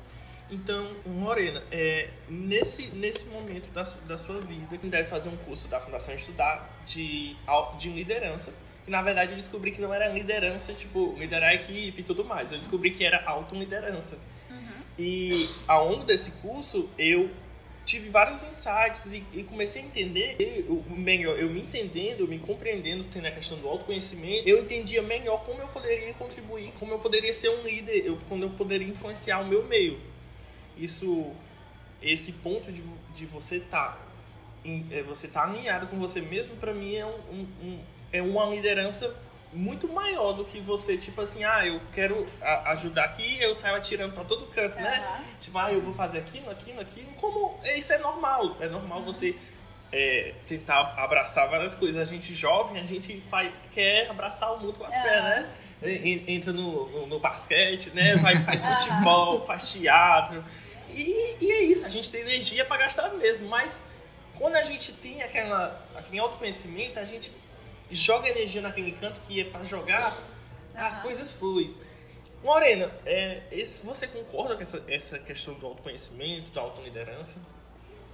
[0.50, 5.68] então, Lorena, é, nesse, nesse momento da, da sua vida, que deve fazer um curso
[5.68, 7.36] da Fundação Estudar de,
[7.78, 8.52] de liderança.
[8.86, 12.24] E na verdade eu descobri que não era liderança, tipo, liderar a equipe e tudo
[12.24, 12.52] mais.
[12.52, 14.16] Eu descobri que era autoliderança.
[14.98, 17.28] E ao longo desse curso, eu
[17.86, 20.36] tive vários insights e, e comecei a entender,
[20.68, 25.42] eu, melhor, eu me entendendo, me compreendendo, tendo a questão do autoconhecimento, eu entendia melhor
[25.44, 29.38] como eu poderia contribuir, como eu poderia ser um líder, eu, como eu poderia influenciar
[29.40, 29.98] o meu meio.
[30.76, 31.30] Isso,
[32.02, 32.82] esse ponto de,
[33.14, 34.04] de você estar
[35.06, 37.80] você tá alinhado com você mesmo, para mim é, um, um- um-
[38.12, 39.16] é uma liderança
[39.56, 42.26] muito maior do que você, tipo assim, ah, eu quero
[42.66, 45.24] ajudar aqui, eu saio atirando pra todo canto, né?
[45.40, 47.08] Tipo, ah, eu vou fazer aquilo, aquilo, aquilo.
[47.14, 48.56] Como isso é normal.
[48.60, 49.34] É normal você
[49.90, 52.00] é, tentar abraçar várias coisas.
[52.00, 55.02] A gente jovem, a gente faz, quer abraçar o mundo com as uhum.
[55.02, 55.48] pernas, né?
[56.28, 58.16] Entra no, no, no, basquete, né?
[58.16, 60.44] Vai, faz futebol, faz teatro.
[60.92, 63.48] E, e, é isso, a gente tem energia para gastar mesmo.
[63.48, 63.82] Mas
[64.36, 67.32] quando a gente tem aquela, aquele autoconhecimento, a gente
[67.90, 70.18] joga energia naquele canto que é para jogar,
[70.74, 71.74] as coisas fluem.
[72.42, 77.40] Morena, é, esse, você concorda com essa, essa questão do autoconhecimento, da autoliderança?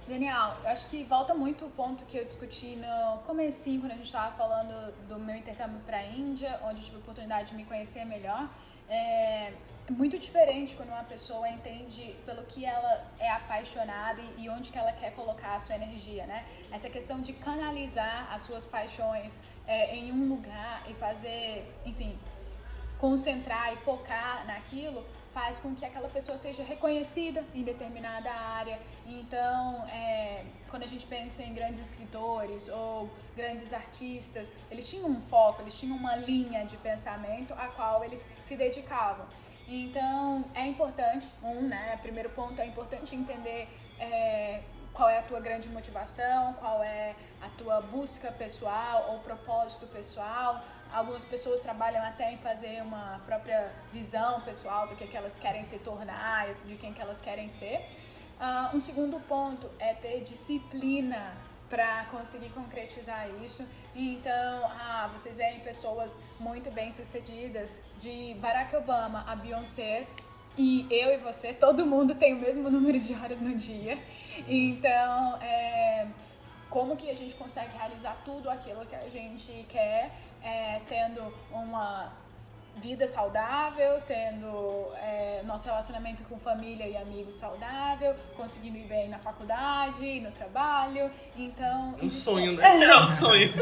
[0.07, 0.57] Genial.
[0.63, 4.05] Eu acho que volta muito o ponto que eu discuti no comecinho, quando a gente
[4.05, 7.63] estava falando do meu intercâmbio para a Índia, onde eu tive a oportunidade de me
[7.63, 8.49] conhecer melhor.
[8.89, 9.53] É
[9.89, 14.93] muito diferente quando uma pessoa entende pelo que ela é apaixonada e onde que ela
[14.93, 16.45] quer colocar a sua energia, né?
[16.71, 22.17] Essa questão de canalizar as suas paixões é, em um lugar e fazer, enfim,
[22.97, 28.79] concentrar e focar naquilo faz com que aquela pessoa seja reconhecida em determinada área.
[29.05, 35.21] Então, é, quando a gente pensa em grandes escritores ou grandes artistas, eles tinham um
[35.21, 39.25] foco, eles tinham uma linha de pensamento a qual eles se dedicavam.
[39.67, 43.67] Então, é importante, um, né, primeiro ponto, é importante entender
[43.99, 44.61] é,
[44.93, 50.61] qual é a tua grande motivação, qual é a tua busca pessoal ou propósito pessoal,
[50.93, 55.63] Algumas pessoas trabalham até em fazer uma própria visão pessoal do que, que elas querem
[55.63, 57.83] se tornar, de quem que elas querem ser.
[58.39, 61.33] Uh, um segundo ponto é ter disciplina
[61.67, 63.65] para conseguir concretizar isso.
[63.95, 70.05] Então, ah, vocês veem pessoas muito bem sucedidas, de Barack Obama a Beyoncé,
[70.57, 73.97] e eu e você, todo mundo tem o mesmo número de horas no dia.
[74.47, 76.07] Então, é,
[76.69, 80.11] como que a gente consegue realizar tudo aquilo que a gente quer
[80.43, 82.11] é, tendo uma
[82.75, 89.19] vida saudável, tendo é, nosso relacionamento com família e amigos saudável, conseguindo ir bem na
[89.19, 91.11] faculdade, no trabalho.
[91.35, 91.95] Então.
[92.01, 92.63] Um sonho, né?
[92.83, 93.53] É um sonho.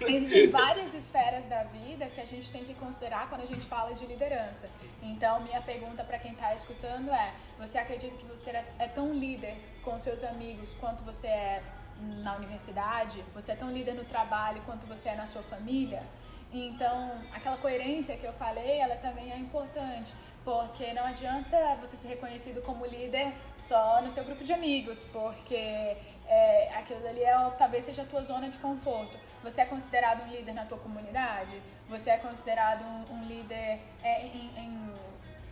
[0.00, 3.94] Existem várias esferas da vida que a gente tem que considerar quando a gente fala
[3.94, 4.68] de liderança.
[5.02, 9.56] Então, minha pergunta para quem está escutando é: você acredita que você é tão líder
[9.82, 11.62] com seus amigos quanto você é
[12.00, 16.02] na universidade, você é tão líder no trabalho quanto você é na sua família.
[16.52, 20.12] Então, aquela coerência que eu falei, ela também é importante,
[20.44, 25.96] porque não adianta você ser reconhecido como líder só no teu grupo de amigos, porque
[26.26, 29.16] é, aquilo ali é, talvez seja a tua zona de conforto.
[29.44, 31.60] Você é considerado um líder na tua comunidade?
[31.88, 34.90] Você é considerado um, um líder é, em, em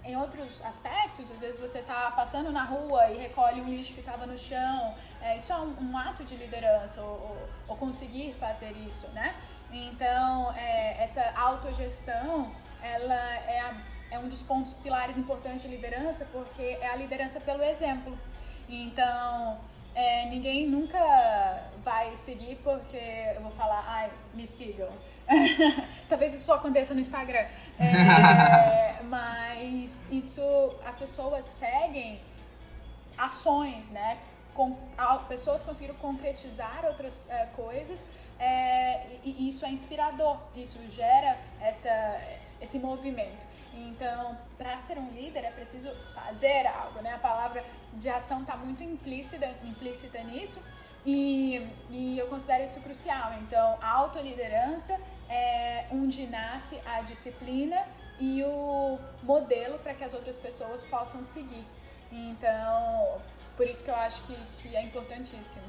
[0.08, 4.00] em outros aspectos, às vezes você está passando na rua e recolhe um lixo que
[4.00, 8.32] estava no chão, é, isso é um, um, ato de liderança, ou, ou, ou, conseguir
[8.40, 9.37] fazer isso, né?
[9.70, 12.50] Então, é, essa autogestão,
[12.83, 13.76] ela é, a,
[14.11, 18.18] é um dos pontos pilares importantes de liderança, porque é a liderança pelo exemplo.
[18.68, 19.59] Então,
[19.94, 20.98] é, ninguém nunca
[21.83, 22.96] vai seguir porque
[23.35, 24.90] eu vou falar, ai, me sigam.
[26.09, 27.46] Talvez isso só aconteça no Instagram.
[27.78, 30.42] É, mas isso,
[30.85, 32.20] as pessoas seguem
[33.16, 34.18] ações, né?
[34.54, 34.76] Com,
[35.28, 38.07] pessoas conseguiram concretizar outras é, coisas
[38.38, 42.20] é, e, isso é inspirador, isso gera essa,
[42.61, 43.46] esse movimento.
[43.74, 47.14] Então, para ser um líder é preciso fazer algo, né?
[47.14, 50.61] A palavra de ação está muito implícita, implícita nisso
[51.07, 53.35] e, e eu considero isso crucial.
[53.42, 54.98] Então, a autoliderança
[55.29, 57.87] é onde nasce a disciplina
[58.18, 61.64] e o modelo para que as outras pessoas possam seguir.
[62.11, 63.20] Então,
[63.57, 65.64] por isso que eu acho que, que é importantíssimo.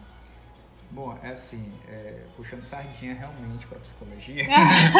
[0.91, 4.43] Bom, é assim, é, puxando sardinha realmente para psicologia.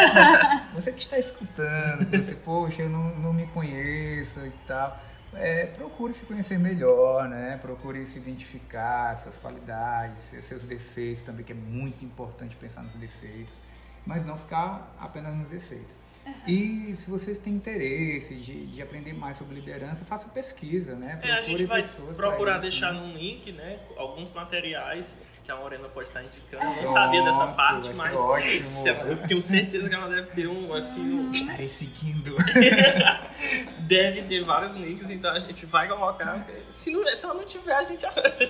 [0.73, 4.99] você que está escutando, você, poxa, eu não, não me conheço e tal.
[5.34, 7.58] É, procure se conhecer melhor, né?
[7.62, 13.69] Procure se identificar, suas qualidades, seus defeitos também, que é muito importante pensar nos defeitos
[14.10, 15.95] mas não ficar apenas nos defeitos.
[16.25, 16.34] Uhum.
[16.47, 21.19] E se vocês têm interesse de, de aprender mais sobre liderança, faça pesquisa, né?
[21.21, 22.99] É, a gente vai procurar isso, deixar né?
[22.99, 23.80] no link, né?
[23.95, 25.15] Alguns materiais
[25.49, 26.63] que a Morena pode estar indicando.
[26.63, 31.01] Eu não sabia dessa parte, mas eu tenho certeza que ela deve ter um, assim...
[31.01, 31.31] Um...
[31.31, 32.35] Estarei seguindo.
[33.88, 36.45] deve ter vários links, então a gente vai colocar.
[36.69, 38.47] Se, não, se ela não tiver, a gente arranja.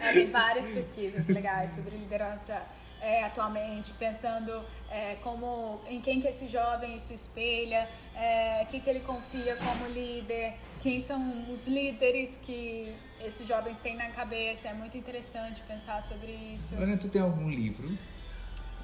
[0.00, 2.62] É, tem várias pesquisas legais sobre liderança
[3.00, 8.88] é, atualmente, pensando é, como em quem que esse jovem se espelha, é, quem que
[8.88, 12.94] ele confia como líder, quem são os líderes que
[13.24, 14.68] esses jovens têm na cabeça.
[14.68, 16.74] É muito interessante pensar sobre isso.
[16.74, 17.96] Ana, tu tem algum livro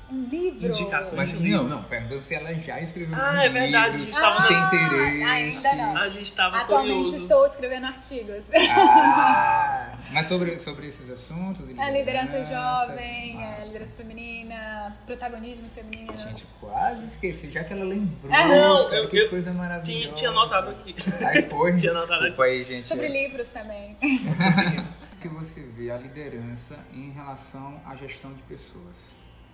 [0.09, 0.69] Um livro.
[0.69, 1.33] Indicações.
[1.33, 4.15] Mas não, não, perguntando se ela já escreveu Ah, um é verdade, a livro, gente
[4.21, 5.23] tava se tem nesse- interesse.
[5.25, 5.97] ainda não.
[5.97, 7.17] A gente tava Atualmente curioso.
[7.17, 8.51] estou escrevendo artigos.
[8.55, 11.67] Ah, mas sobre, sobre esses assuntos?
[11.67, 12.45] de É liderança liderança,
[12.89, 16.13] jovem, é liderança feminina, protagonismo feminino.
[16.13, 18.33] A gente quase esqueci, já que ela lembrou.
[18.33, 20.03] Ah, não, cara, eu- que eu coisa maravilhosa.
[20.03, 20.95] Tinha, tinha anotado aqui.
[21.25, 21.75] Aí foi.
[21.77, 22.87] Tinha anotado Desculpa aí, gente.
[22.87, 23.97] Sobre livros também.
[24.01, 28.95] O que você vê a liderança em relação à gestão de pessoas?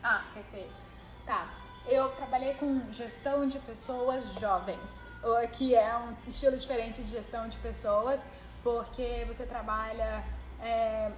[0.03, 0.75] Ah, perfeito.
[1.25, 1.49] Tá.
[1.87, 5.05] Eu trabalhei com gestão de pessoas jovens,
[5.53, 8.25] que é um estilo diferente de gestão de pessoas,
[8.63, 10.25] porque você trabalha
[10.61, 11.11] é,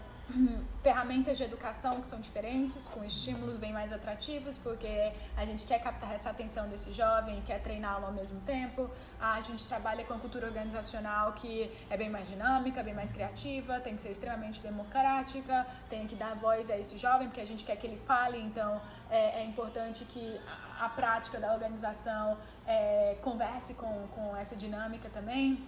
[0.83, 5.83] ferramentas de educação que são diferentes, com estímulos bem mais atrativos, porque a gente quer
[5.83, 8.91] captar essa atenção desse jovem, quer treiná-lo ao mesmo tempo.
[9.20, 13.81] A gente trabalha com a cultura organizacional que é bem mais dinâmica, bem mais criativa,
[13.81, 17.64] tem que ser extremamente democrática, tem que dar voz a esse jovem, porque a gente
[17.64, 23.16] quer que ele fale, então é, é importante que a, a prática da organização é,
[23.22, 25.66] converse com, com essa dinâmica também.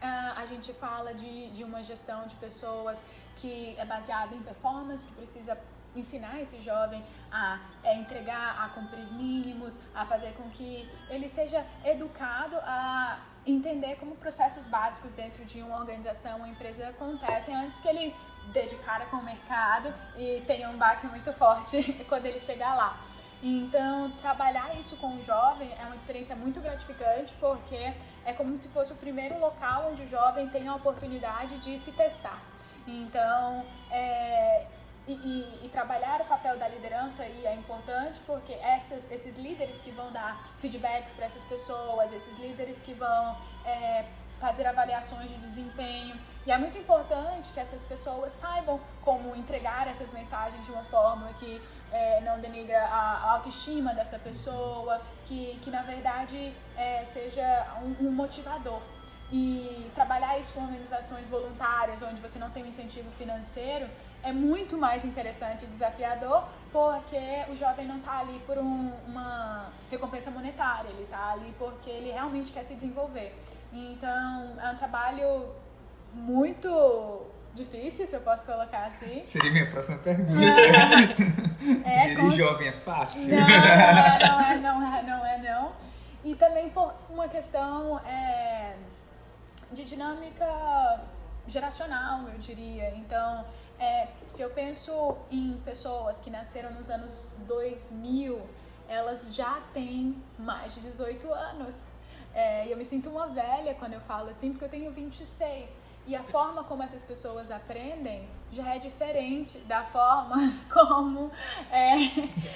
[0.00, 2.98] Ah, a gente fala de, de uma gestão de pessoas
[3.36, 5.56] que é baseada em performance, que precisa
[5.94, 11.64] ensinar esse jovem a é, entregar, a cumprir mínimos, a fazer com que ele seja
[11.84, 17.88] educado a entender como processos básicos dentro de uma organização, uma empresa acontecem antes que
[17.88, 18.14] ele
[18.52, 22.74] dê de cara com o mercado e tenha um baque muito forte quando ele chegar
[22.74, 23.00] lá.
[23.42, 27.92] Então, trabalhar isso com o jovem é uma experiência muito gratificante porque
[28.24, 31.92] é como se fosse o primeiro local onde o jovem tem a oportunidade de se
[31.92, 32.40] testar.
[32.86, 34.66] Então, é,
[35.06, 39.78] e, e- e trabalhar o papel da liderança aí é importante porque essas, esses líderes
[39.80, 44.04] que vão dar feedbacks para essas pessoas, esses líderes que vão é,
[44.40, 46.16] fazer avaliações de desempenho.
[46.44, 51.32] E é muito importante que essas pessoas saibam como entregar essas mensagens de uma forma
[51.34, 51.60] que
[51.92, 58.12] é, não denigra a autoestima dessa pessoa, que, que na verdade é, seja um, um
[58.12, 58.80] motivador.
[59.32, 63.86] E trabalhar isso com organizações voluntárias, onde você não tem um incentivo financeiro,
[64.22, 67.18] é muito mais interessante e desafiador, porque
[67.48, 72.12] o jovem não está ali por um- uma recompensa monetária, ele está ali porque ele
[72.12, 73.34] realmente quer se desenvolver.
[73.72, 75.46] Então, é um trabalho
[76.14, 79.24] muito difícil, se eu posso colocar assim.
[79.26, 80.38] Seria minha próxima pergunta.
[81.84, 83.34] É, Gerir com jovem é fácil?
[83.34, 85.72] Não, não é, não é, não é, não é, não.
[86.24, 88.74] E também por uma questão é,
[89.72, 91.00] de dinâmica
[91.46, 92.94] geracional, eu diria.
[92.94, 93.44] Então,
[93.78, 98.40] é, se eu penso em pessoas que nasceram nos anos 2000,
[98.88, 101.88] elas já têm mais de 18 anos.
[102.34, 105.76] É, eu me sinto uma velha quando eu falo assim, porque eu tenho 26.
[106.06, 110.36] E a forma como essas pessoas aprendem já é diferente da forma
[110.72, 111.32] como
[111.68, 111.94] é,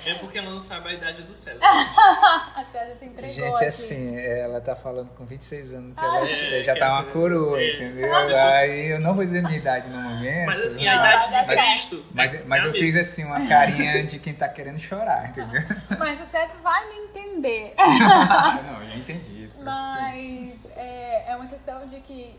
[0.09, 1.59] É porque ela não sabe a idade do César.
[2.55, 3.64] a César se entregou Gente, aqui.
[3.64, 7.61] assim, ela tá falando com 26 anos, que ela é, já tá uma dizer, coroa,
[7.61, 7.74] é.
[7.74, 8.09] entendeu?
[8.28, 10.46] Pessoa- Aí eu não vou dizer minha idade no momento.
[10.46, 10.90] Mas assim, né?
[10.90, 11.57] a idade de.
[11.57, 12.05] Cristo.
[12.14, 15.62] Mas, é- mas é eu fiz assim, uma carinha de quem tá querendo chorar, entendeu?
[15.98, 17.74] Mas o César vai me entender.
[17.76, 19.61] Ah, não, eu já entendi isso.
[19.62, 22.38] Mas é, é uma questão de que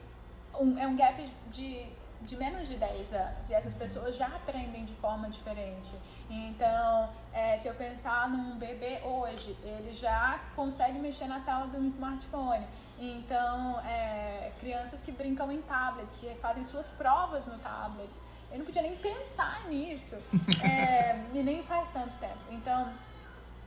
[0.60, 1.22] um- é um gap
[1.52, 1.86] de,
[2.22, 5.92] de menos de 10 anos e essas pessoas já aprendem de forma diferente.
[6.30, 11.78] Então, é, se eu pensar num bebê hoje, ele já consegue mexer na tela de
[11.78, 12.66] um smartphone.
[13.00, 18.12] Então, é, crianças que brincam em tablets, que fazem suas provas no tablet.
[18.52, 20.16] Eu não podia nem pensar nisso.
[20.64, 22.38] É, e nem faz tanto tempo.
[22.52, 22.94] Então,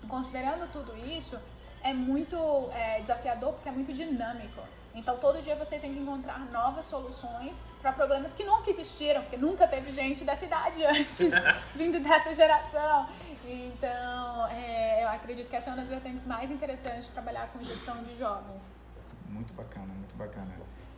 [0.09, 1.37] considerando tudo isso,
[1.83, 2.37] é muito
[2.73, 4.61] é, desafiador porque é muito dinâmico.
[4.95, 9.37] Então, todo dia você tem que encontrar novas soluções para problemas que nunca existiram, porque
[9.37, 11.31] nunca teve gente dessa idade antes,
[11.75, 13.09] vindo dessa geração.
[13.45, 17.63] Então, é, eu acredito que essa é uma das vertentes mais interessantes de trabalhar com
[17.63, 18.75] gestão de jovens.
[19.29, 20.53] Muito bacana, muito bacana.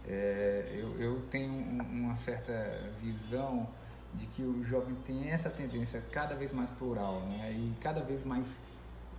[0.07, 2.53] É, eu, eu tenho um- uma certa
[3.01, 3.67] visão
[4.15, 7.51] de que o jovem tem essa tendência cada vez mais plural, né?
[7.53, 8.57] E cada vez mais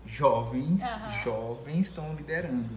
[0.06, 1.10] jovens, Aham.
[1.24, 2.74] jovens estão liderando.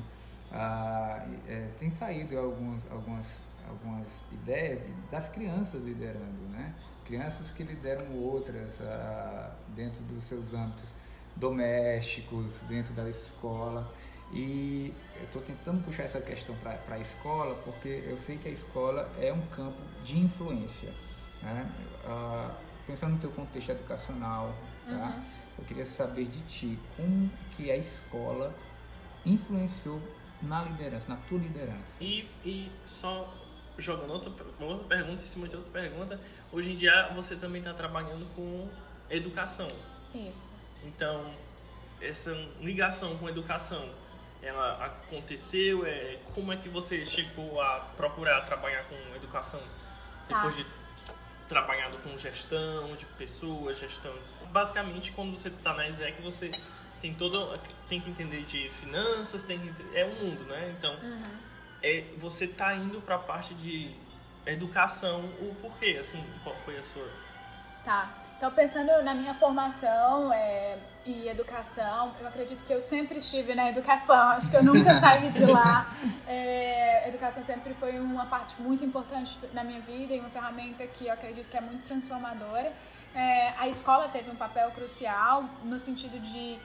[0.53, 3.39] Ah, é, tem saído algumas, algumas,
[3.69, 6.75] algumas ideias de- das crianças liderando, né?
[7.05, 10.89] Crianças que lideram outras ah, dentro dos seus âmbitos
[11.37, 13.93] domésticos, dentro da escola.
[14.33, 18.53] E eu estou tentando puxar essa questão para a escola, porque eu sei que a
[18.53, 20.93] escola é um campo de influência.
[21.43, 21.69] Né?
[22.05, 22.55] Ah,
[22.87, 24.93] pensando no teu contexto educacional, tá?
[25.17, 25.23] Uhum.
[25.59, 28.55] eu queria saber de ti como que a escola
[29.25, 30.01] influenciou
[30.43, 31.95] na liderança, na tua liderança.
[32.01, 33.33] E, e só
[33.79, 36.21] jogando outra, uma outra pergunta em cima de outra pergunta,
[36.53, 38.69] hoje em dia você também está trabalhando com
[39.09, 39.69] educação.
[40.15, 40.51] Isso.
[40.85, 41.33] Então,
[42.01, 43.91] essa ligação com a educação,
[44.43, 45.85] ela aconteceu?
[45.87, 49.61] É, como é que você chegou a procurar trabalhar com educação
[50.29, 50.63] depois Tá.
[50.63, 50.67] de
[51.49, 54.15] trabalhado com gestão de pessoas, gestão...
[54.53, 56.51] Basicamente, quando você está na ESEC, você
[57.01, 60.75] tem todo tem que entender de finanças, tem que é um mundo, né?
[60.79, 60.97] Então,
[61.83, 63.95] é, você tá indo para a parte de
[64.47, 67.09] educação, o porquê, assim, qual foi a sua
[67.85, 68.11] Tá.
[68.37, 73.69] Então, pensando na minha formação é, e educação, eu acredito que eu sempre estive na
[73.69, 75.93] educação, acho que eu nunca saí de lá.
[76.27, 81.07] É, educação sempre foi uma parte muito importante na minha vida e uma ferramenta que
[81.07, 82.73] eu acredito que é muito transformadora.
[83.15, 86.59] É, a escola teve um papel crucial no sentido de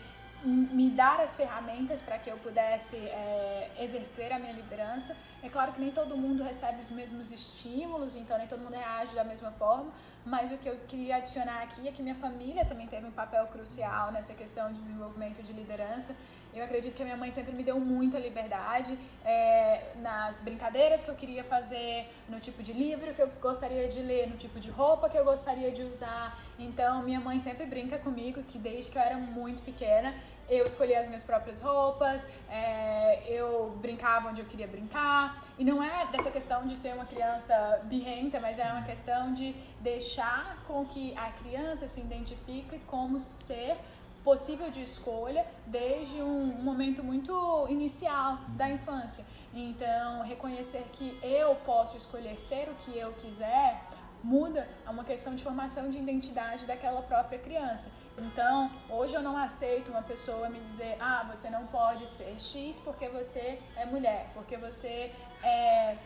[0.47, 5.15] me dar as ferramentas para que eu pudesse é, exercer a minha liderança.
[5.41, 9.13] É claro que nem todo mundo recebe os mesmos estímulos, então nem todo mundo reage
[9.13, 9.91] da mesma forma,
[10.25, 13.45] mas o que eu queria adicionar aqui é que minha família também teve um papel
[13.47, 16.15] crucial nessa questão de desenvolvimento de liderança.
[16.55, 21.11] Eu acredito que a minha mãe sempre me deu muita liberdade é, nas brincadeiras que
[21.11, 24.69] eu queria fazer, no tipo de livro que eu gostaria de ler, no tipo de
[24.69, 26.39] roupa que eu gostaria de usar.
[26.57, 30.15] Então, minha mãe sempre brinca comigo que desde que eu era muito pequena,
[30.49, 35.43] eu escolhia as minhas próprias roupas, é, eu brincava onde eu queria brincar.
[35.57, 39.55] E não é dessa questão de ser uma criança birrenta, mas é uma questão de
[39.79, 43.77] deixar com que a criança se identifique como ser
[44.23, 49.23] possível de escolha desde um momento muito inicial da infância.
[49.53, 53.81] Então, reconhecer que eu posso escolher ser o que eu quiser
[54.23, 57.91] muda a uma questão de formação de identidade daquela própria criança.
[58.17, 62.79] Então, hoje eu não aceito uma pessoa me dizer: "Ah, você não pode ser X
[62.79, 65.11] porque você é mulher, porque você
[65.43, 65.97] é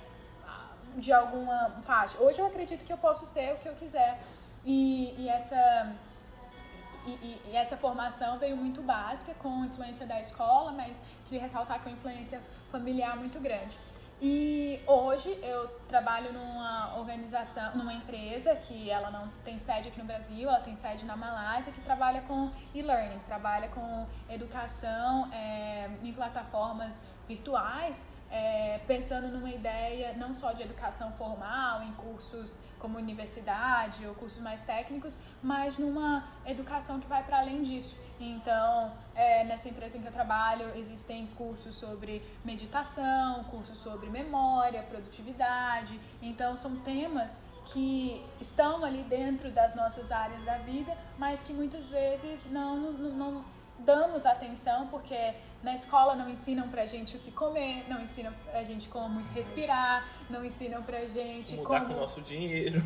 [0.95, 2.18] de alguma faixa".
[2.20, 4.20] Hoje eu acredito que eu posso ser o que eu quiser.
[4.66, 5.93] E, e essa
[7.05, 11.80] e, e- e essa formação veio muito básica, com influência da escola, mas queria ressaltar
[11.82, 12.41] que é uma influência
[12.72, 13.78] familiar muito grande.
[14.22, 20.03] E hoje eu trabalho numa organização, numa empresa que ela não tem sede aqui no
[20.03, 26.11] Brasil, ela tem sede na Malásia, que trabalha com e-learning, trabalha com educação é, em
[26.11, 34.05] plataformas virtuais, é, pensando numa ideia não só de educação formal, em cursos como universidade
[34.05, 37.97] ou cursos mais técnicos, mas numa educação que vai para além disso.
[38.20, 44.84] Então, é, nessa empresa em que eu trabalho, existem cursos sobre meditação, cursos sobre memória,
[44.84, 45.99] produtividade.
[46.22, 51.89] Então, são temas que estão ali dentro das nossas áreas da vida, mas que muitas
[51.89, 53.45] vezes não, não, não
[53.80, 58.63] damos atenção porque na escola não ensinam pra gente o que comer, não ensinam pra
[58.63, 62.82] gente como respirar, não ensinam pra gente mudar como com o nosso dinheiro.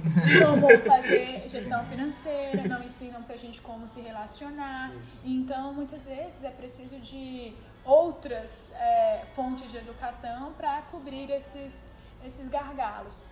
[0.45, 4.91] como fazer gestão financeira, não ensinam pra gente como se relacionar.
[5.23, 7.53] Então, muitas vezes é preciso de
[7.85, 11.89] outras é, fontes de educação para cobrir esses,
[12.25, 13.23] esses gargalos.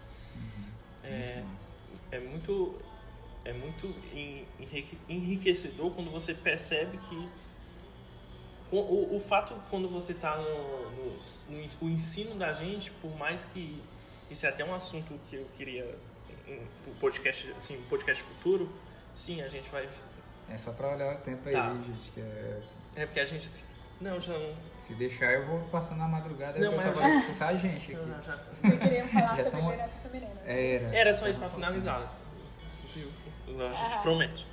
[1.03, 1.43] É,
[2.11, 2.79] é muito
[3.43, 7.27] é muito en- enrique- enriquecedor quando você percebe que
[8.77, 13.45] o, o, fato quando você está no, no, no o ensino da gente, por mais
[13.45, 13.81] que
[14.29, 15.97] isso é até um assunto que eu queria
[16.47, 18.69] um podcast assim, um podcast futuro,
[19.15, 19.87] sim, a gente vai
[20.49, 21.73] É só pra olhar o tempo aí, Tá.
[21.73, 22.11] gente.
[22.11, 22.61] Que é-
[22.95, 23.49] é porque a gente
[24.01, 27.03] não já não, Se deixar, eu vou passar na madrugada e Não, o pessoal mas-
[27.03, 28.11] vai expulsar a gente não, aqui.
[28.11, 30.41] já- já- Você queria falar sobre tamo- liderança feminina?
[30.45, 30.95] Era.
[30.97, 32.11] era só isso para finalizar.
[33.47, 33.99] A gente Ah.
[34.01, 34.47] promete.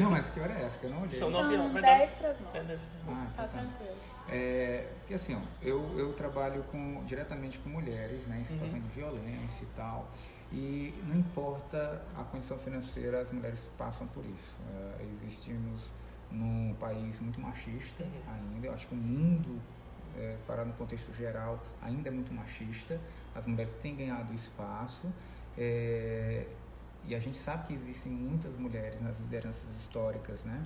[0.00, 0.78] Não, mas que hora é essa?
[0.78, 1.10] Que eu não olhei.
[1.12, 2.60] São nove horas, São vai dar- 10 para as É, 9.
[2.60, 2.92] deve ser.
[3.08, 3.58] Ah, Tá tá, tá.
[3.58, 3.96] tranquilo.
[4.28, 8.82] É, porque assim, ó, eu, eu trabalho com, diretamente com mulheres, né, em situação Uhum.
[8.82, 10.08] de violência e tal.
[10.52, 14.56] E não importa a condição financeira, as mulheres passam por isso.
[15.00, 15.82] É, existimos
[16.30, 18.10] num país muito machista Uhum.
[18.54, 18.66] ainda.
[18.68, 19.60] Eu acho que o mundo,
[20.16, 23.00] é, parado no contexto geral, ainda é muito machista.
[23.34, 25.08] As mulheres têm ganhado espaço.
[25.58, 26.46] é,
[27.06, 30.64] e a gente sabe que existem muitas mulheres nas lideranças históricas, né?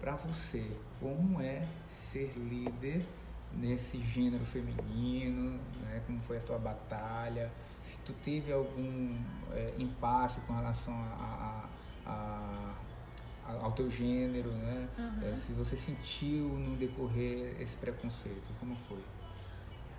[0.00, 0.70] para você,
[1.00, 1.66] como é
[2.10, 3.04] ser líder
[3.52, 6.02] nesse gênero feminino, né?
[6.06, 7.50] Como foi a tua batalha?
[7.82, 9.16] Se tu teve algum
[9.52, 11.68] é, impasse com relação a-
[12.06, 12.74] a-
[13.46, 14.88] a- ao teu gênero, né?
[14.98, 15.28] Uhum.
[15.28, 19.02] É, se você sentiu no decorrer esse preconceito, como foi?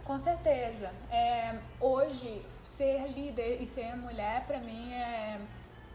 [0.08, 0.90] Com certeza.
[1.12, 5.38] É, hoje, ser líder e ser mulher, para mim, é,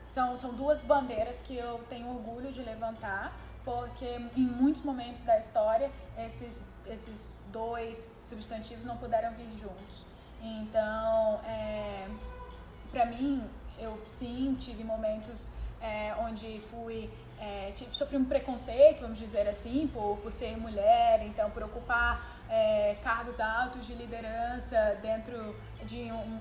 [0.06, 3.34] são, são duas bandeiras que eu tenho orgulho de levantar,
[3.64, 4.04] porque
[4.36, 10.04] em muitos momentos da história, esses, esses dois substantivos não puderam vir juntos.
[10.42, 12.06] Então, é,
[12.90, 13.42] para mim,
[13.78, 17.10] eu sim tive momentos é, onde fui
[17.42, 22.96] é, sofri um preconceito, vamos dizer assim, por, por ser mulher, então por ocupar é,
[23.02, 26.38] cargos altos de liderança dentro de um,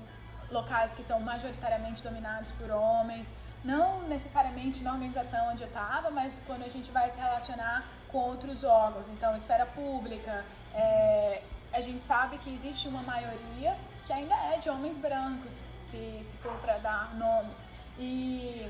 [0.52, 3.34] locais que são majoritariamente dominados por homens,
[3.64, 8.18] não necessariamente na organização onde eu estava, mas quando a gente vai se relacionar com
[8.18, 10.44] outros órgãos, então esfera pública,
[10.74, 15.54] é, a gente sabe que existe uma maioria que ainda é de homens brancos,
[15.88, 17.64] se, se for para dar nomes.
[17.98, 18.70] E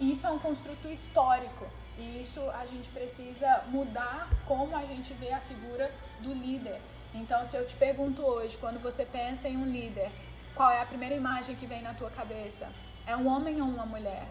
[0.00, 1.64] isso é um construto histórico.
[1.98, 5.90] E isso a gente precisa mudar como a gente vê a figura
[6.20, 6.80] do líder.
[7.14, 10.10] Então, se eu te pergunto hoje, quando você pensa em um líder,
[10.54, 12.68] qual é a primeira imagem que vem na tua cabeça?
[13.06, 14.26] É um homem ou uma mulher?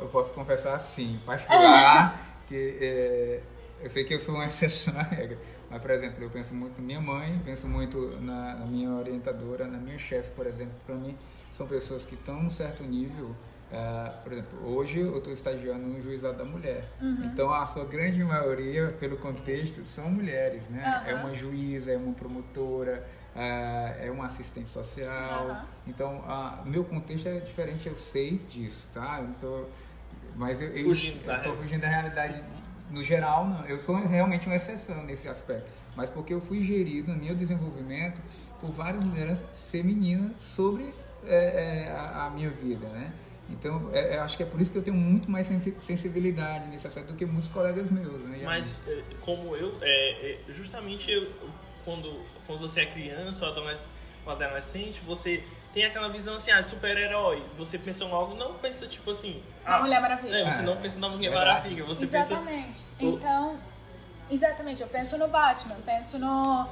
[0.00, 2.18] Eu posso confessar sim, particular,
[2.48, 3.42] que é,
[3.80, 5.38] eu sei que eu sou uma exceção à regra.
[5.70, 9.66] Mas, por exemplo, eu penso muito na minha mãe, penso muito na, na minha orientadora,
[9.66, 10.74] na minha chefe, por exemplo.
[10.84, 11.16] Para mim,
[11.52, 13.34] são pessoas que estão num certo nível
[13.72, 16.84] Uh, por exemplo, hoje eu estou estagiando no juizado da mulher.
[17.00, 17.24] Uhum.
[17.24, 21.02] Então, a sua grande maioria, pelo contexto, são mulheres, né?
[21.04, 21.10] Uhum.
[21.10, 23.02] É uma juíza, é uma promotora,
[23.34, 25.46] uh, é uma assistente social.
[25.48, 25.56] Uhum.
[25.86, 29.24] Então, o uh, meu contexto é diferente, eu sei disso, tá?
[29.42, 29.68] Eu
[30.36, 32.42] mas eu estou fugindo da realidade.
[32.90, 33.64] No geral, não.
[33.64, 35.70] eu sou realmente uma exceção nesse aspecto.
[35.96, 38.20] Mas porque eu fui gerido no meu desenvolvimento
[38.60, 40.92] por várias lideranças femininas sobre
[41.24, 43.12] é, é, a, a minha vida, né?
[43.50, 45.46] Então, é, é, acho que é por isso que eu tenho muito mais
[45.78, 48.22] sensibilidade nesse aspecto do que muitos colegas meus.
[48.24, 48.40] Né?
[48.44, 51.30] Mas, é, como eu, é, é, justamente eu,
[51.84, 53.52] quando, quando você é criança ou
[54.32, 55.42] adolescente, você
[55.74, 57.42] tem aquela visão assim, ah, super-herói.
[57.54, 59.42] Você pensa logo, não pensa tipo assim.
[59.64, 60.36] Ah, Mulher Maravilha.
[60.36, 61.84] É, você não pensa na Mulher Maravilha.
[61.84, 62.78] Você exatamente.
[62.98, 63.58] Pensa, então,
[64.30, 64.82] exatamente.
[64.82, 66.68] Eu penso no Batman, penso no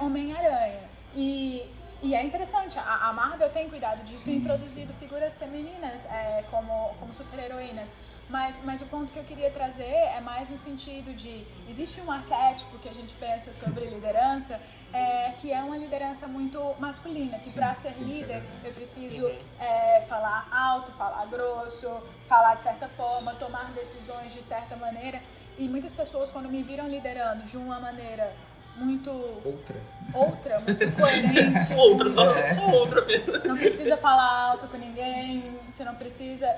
[0.00, 0.90] Homem-Aranha.
[1.16, 1.64] E
[2.02, 7.12] e é interessante, a, a Marvel tem cuidado disso, introduzido figuras femininas é, como, como
[7.12, 7.90] super-heroínas.
[8.28, 12.10] Mas, mas o ponto que eu queria trazer é mais no sentido de existe um
[12.12, 14.60] arquétipo que a gente pensa sobre liderança
[14.92, 18.48] é, que é uma liderança muito masculina, que para ser sim, líder sim.
[18.64, 19.38] eu preciso uhum.
[19.58, 21.88] é, falar alto, falar grosso,
[22.28, 25.20] falar de certa forma, tomar decisões de certa maneira.
[25.58, 28.32] E muitas pessoas quando me viram liderando de uma maneira
[28.80, 29.10] muito.
[29.10, 29.76] Outra.
[30.12, 31.74] Outra, muito coerente.
[31.78, 32.48] outra, só, é.
[32.48, 33.32] só outra mesmo.
[33.44, 36.48] Não precisa falar alto com ninguém, você não precisa.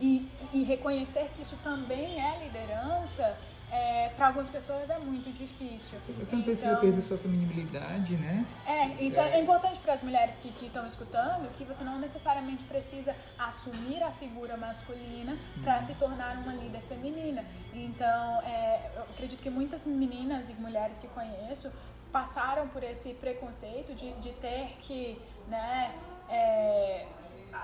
[0.00, 3.36] E, e reconhecer que isso também é liderança
[3.70, 5.98] é, para algumas pessoas é muito difícil.
[6.18, 8.44] Você não precisa então, perder sua feminilidade, né?
[8.66, 12.64] É, isso é, é importante para as mulheres que estão escutando, que você não necessariamente
[12.64, 15.82] precisa assumir a figura masculina para uhum.
[15.82, 17.44] se tornar uma líder feminina.
[17.72, 21.70] Então, é, eu acredito que muitas meninas e mulheres que conheço
[22.10, 25.16] passaram por esse preconceito de, de ter que,
[25.48, 25.94] né,
[26.28, 27.06] é,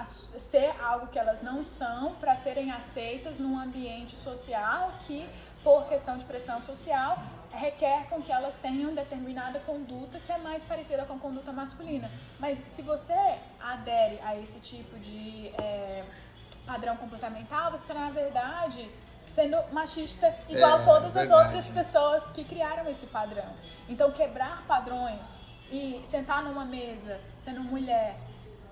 [0.05, 5.29] ser algo que elas não são para serem aceitas num ambiente social que
[5.67, 7.19] por questão de pressão social,
[7.51, 12.09] requer com que elas tenham determinada conduta que é mais parecida com a conduta masculina.
[12.39, 16.05] Mas se você adere a esse tipo de é,
[16.65, 18.89] padrão comportamental, você está, na verdade,
[19.27, 21.33] sendo machista igual é, todas verdade.
[21.33, 23.53] as outras pessoas que criaram esse padrão.
[23.89, 25.37] Então, quebrar padrões
[25.69, 28.15] e sentar numa mesa sendo mulher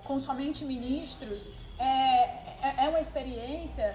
[0.05, 1.83] com somente ministros é,
[2.69, 3.93] é, é uma experiência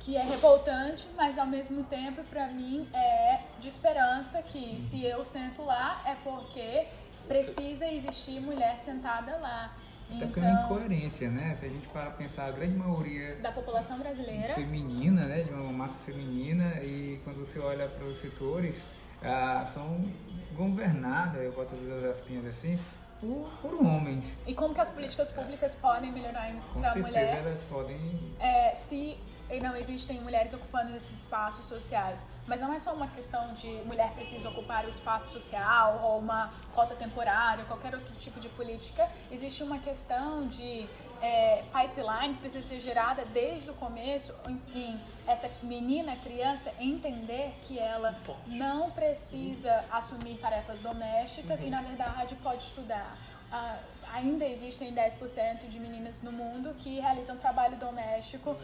[0.00, 5.24] que é revoltante, mas ao mesmo tempo para mim é de esperança que se eu
[5.24, 6.86] sento lá é porque
[7.28, 9.76] precisa existir mulher sentada lá.
[10.10, 11.54] Está então, criando incoerência, né?
[11.54, 15.72] Se a gente para pensar, a grande maioria da população brasileira feminina, né, de uma
[15.72, 18.84] massa feminina, e quando você olha para os setores,
[19.22, 20.10] ah, são
[20.56, 22.76] governadas, eu boto todas as aspinhas assim,
[23.20, 24.36] por, por, homens.
[24.46, 27.04] E como que as políticas públicas podem melhorar para a mulher?
[27.04, 28.34] Com certeza elas podem...
[28.40, 29.16] É, se
[29.50, 32.24] e não existem mulheres ocupando esses espaços sociais.
[32.46, 36.52] Mas não é só uma questão de mulher precisa ocupar o espaço social ou uma
[36.74, 39.08] cota temporária, qualquer outro tipo de política.
[39.30, 40.88] Existe uma questão de
[41.22, 47.54] é, pipeline que precisa ser gerada desde o começo em, em essa menina, criança, entender
[47.62, 51.66] que ela não precisa assumir tarefas domésticas uhum.
[51.66, 53.16] e, na verdade, pode estudar.
[53.52, 58.56] Uh, ainda existem 10% de meninas no mundo que realizam trabalho doméstico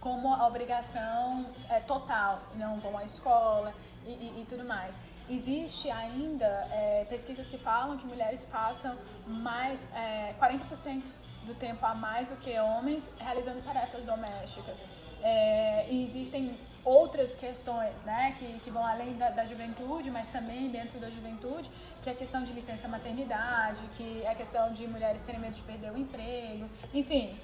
[0.00, 3.74] como a obrigação é, total, não vão à escola
[4.06, 4.98] e, e, e tudo mais.
[5.28, 8.96] Existe ainda é, pesquisas que falam que mulheres passam
[9.26, 11.04] mais é, 40%
[11.46, 14.84] do tempo a mais do que homens realizando tarefas domésticas.
[15.22, 20.70] É, e existem outras questões né, que, que vão além da, da, juventude, mas também
[20.70, 21.70] dentro da juventude,
[22.02, 25.54] que é a questão de licença maternidade, que é a questão de mulheres terem medo
[25.54, 27.38] de perder o emprego, enfim,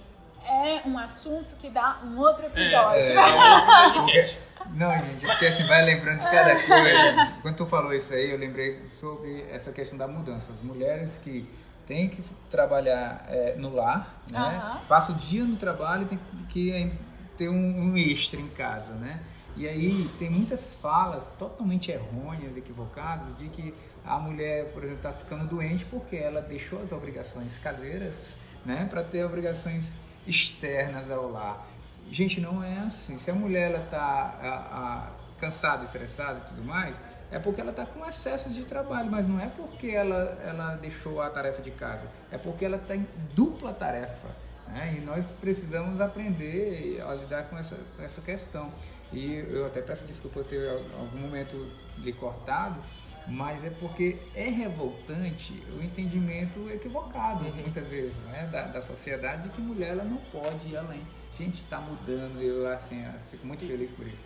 [0.47, 3.01] é um assunto que dá um outro episódio.
[3.19, 4.57] É, é.
[4.75, 7.33] Não, gente, porque assim, vai lembrando de cada coisa.
[7.43, 10.53] Quando tu falou isso aí, eu lembrei sobre essa questão da mudança.
[10.53, 11.49] As mulheres que
[11.87, 14.81] têm que trabalhar é, no lar, né?
[14.89, 16.97] Passa o dia no trabalho e tem que ainda
[17.37, 19.21] ter um, um extra em casa, né?
[19.57, 23.75] E aí tem muitas falas totalmente errôneas, equivocadas, de que
[24.05, 28.87] a mulher, por exemplo, está ficando doente porque ela deixou as obrigações caseiras, né?
[28.91, 29.95] Para ter obrigações
[30.27, 31.67] externas ao lar.
[32.11, 33.19] Gente, não é assim.
[33.19, 36.99] Se a mulher ela tá cansada, estressada e tudo mais,
[37.31, 41.21] é porque ela está com excesso de trabalho, mas não é porque ela, ela deixou
[41.21, 44.29] a tarefa de casa, é porque ela está em dupla tarefa.
[44.69, 44.97] Né?
[44.99, 48.73] E nós precisamos aprender a lidar com essa, com essa questão.
[49.13, 50.69] E eu até peço desculpa eu ter
[50.99, 52.81] algum momento lhe cortado,
[53.29, 57.55] mas é porque é revoltante o entendimento equivocado, Uhum.
[57.57, 61.01] muitas vezes, né, da, da sociedade, de que mulher ela não pode ir além.
[61.39, 64.17] Gente, está mudando, eu assim, eu fico muito feliz por isso.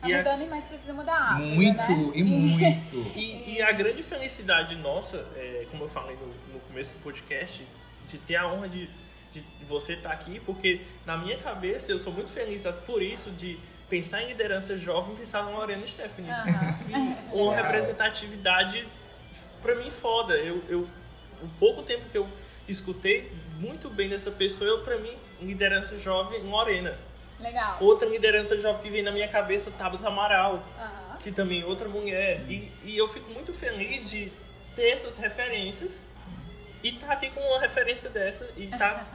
[0.00, 2.10] Tá E a- mudando, mas precisa mudar rápido, muito né?
[2.14, 2.96] e muito.
[3.16, 7.66] E, e a grande felicidade nossa, é, como eu falei no, no começo do podcast,
[8.06, 8.88] de ter a honra de,
[9.32, 13.58] de você estar aqui, porque na minha cabeça eu sou muito feliz por isso de
[13.88, 16.30] pensar em liderança jovem pensar na Lorena Stephanie.
[16.30, 16.78] Aham.
[16.88, 18.86] E uma representatividade
[19.62, 20.34] pra mim foda.
[20.34, 20.88] Eu, eu,
[21.42, 22.28] o pouco tempo que eu
[22.68, 26.98] escutei muito bem dessa pessoa, eu pra mim, liderança jovem, Lorena.
[27.40, 27.78] Legal.
[27.80, 31.16] Outra liderança jovem que vem na minha cabeça, Tabata Amaral Aham.
[31.20, 32.42] que também é outra mulher.
[32.48, 34.32] E, e eu fico muito feliz de
[34.74, 36.04] ter essas referências
[36.82, 39.06] e estar aqui com uma referência dessa e estar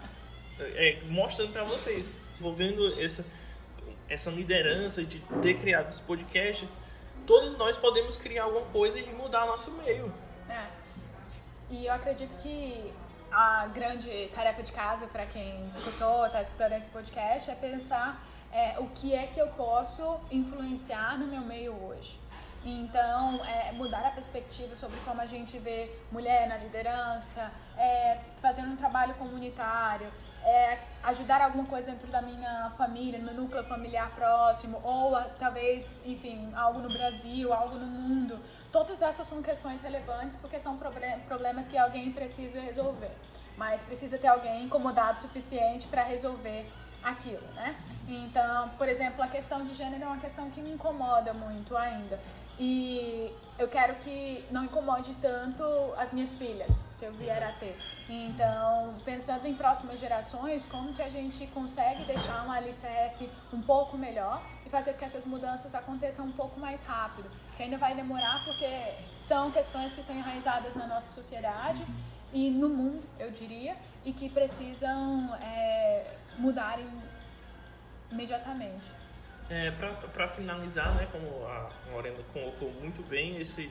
[1.07, 3.25] mostrando para vocês, envolvendo essa,
[4.09, 6.69] essa liderança de ter criado esse podcast.
[7.25, 10.13] Todos nós podemos criar alguma coisa e mudar nosso meio.
[10.49, 10.65] É.
[11.69, 12.93] E eu acredito que
[13.31, 18.75] a grande tarefa de casa para quem escutou, está escutando esse podcast, é pensar é,
[18.77, 22.19] o que é que eu posso influenciar no meu meio hoje.
[22.65, 28.71] Então, é, mudar a perspectiva sobre como a gente vê mulher na liderança, é, fazendo
[28.71, 30.07] um trabalho comunitário,
[30.43, 35.27] é, ajudar alguma coisa dentro da minha família, no meu núcleo familiar próximo, ou ah,
[35.39, 38.39] talvez, enfim, algo no Brasil, algo no mundo.
[38.71, 43.11] Todas essas são questões relevantes porque são proble- problemas que alguém precisa resolver.
[43.55, 46.65] Mas precisa ter alguém incomodado o suficiente para resolver
[47.03, 47.75] aquilo, né?
[48.07, 52.19] Então, por exemplo, a questão de gênero é uma questão que me incomoda muito ainda.
[52.57, 55.63] E eu quero que não incomode tanto
[55.97, 57.77] as minhas filhas, se eu vier a ter.
[58.09, 63.97] Então, pensando em próximas gerações, como que a gente consegue deixar um alicerce um pouco
[63.97, 67.29] melhor e fazer com que essas mudanças aconteçam um pouco mais rápido.
[67.55, 68.67] Que ainda vai demorar porque
[69.15, 71.85] são questões que são enraizadas na nossa sociedade
[72.33, 76.87] e no mundo, eu diria, e que precisam é, mudarem
[78.11, 78.92] imediatamente.
[79.49, 83.69] É, para finalizar, né, como a Lorena colocou muito bem, esse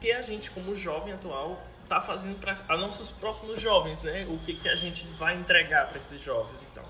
[0.00, 4.24] que a gente como jovem atual tá fazendo para nossos próximos jovens, né?
[4.30, 6.84] O que, que a gente vai entregar para esses jovens, então.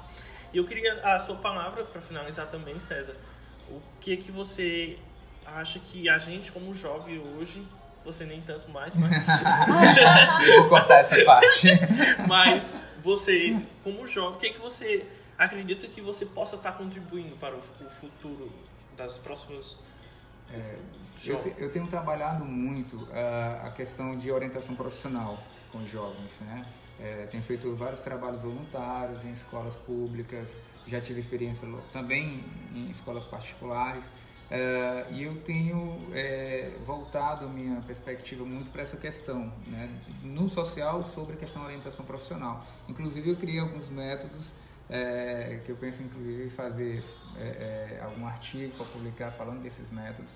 [0.53, 3.17] E eu queria a sua palavra para finalizar também, César.
[3.69, 4.99] O que que você
[5.47, 7.67] acha que a gente como jovem hoje,
[8.05, 9.11] você nem tanto mais, mas,
[10.57, 11.69] Vou cortar essa parte.
[12.29, 15.07] mas você como jovem, o que que você
[15.45, 18.51] acredita que você possa estar contribuindo para o, futuro
[18.97, 19.79] das próximas
[21.25, 25.39] Eu, te- eu tenho trabalhado muito ah, a questão de orientação profissional
[25.73, 26.67] com jovens, né?
[26.99, 30.55] Eh, tenho feito vários trabalhos voluntários em escolas públicas,
[30.87, 34.05] já tive experiência também em escolas particulares
[34.51, 39.89] eh, e eu tenho eh, voltado minha perspectiva muito para essa questão, né?
[40.23, 42.67] No social sobre a questão da orientação profissional.
[42.89, 44.55] Inclusive eu criei alguns métodos
[44.91, 47.03] eh, que eu penso inclusive fazer
[47.37, 50.31] eh, eh, algum artigo para publicar falando desses métodos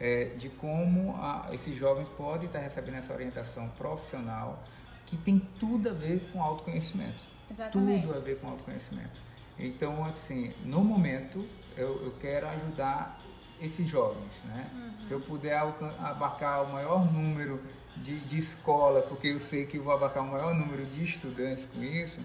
[0.00, 4.62] é, de como a- esses jovens podem estar recebendo essa orientação profissional
[5.04, 7.24] que tem tudo a ver com autoconhecimento.
[7.50, 8.02] Exatamente.
[8.02, 9.20] Tudo a ver com autoconhecimento.
[9.58, 11.44] Então, assim, no momento,
[11.76, 13.18] eu, eu quero ajudar
[13.60, 14.70] esses jovens, né?
[15.00, 17.60] Se eu puder abarcar o maior número
[17.96, 21.82] de, de escolas, porque eu sei que vou abarcar o maior número de estudantes com
[21.82, 22.20] isso,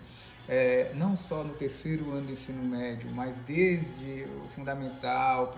[0.47, 5.53] é, não só no terceiro ano do ensino médio, mas desde o fundamental,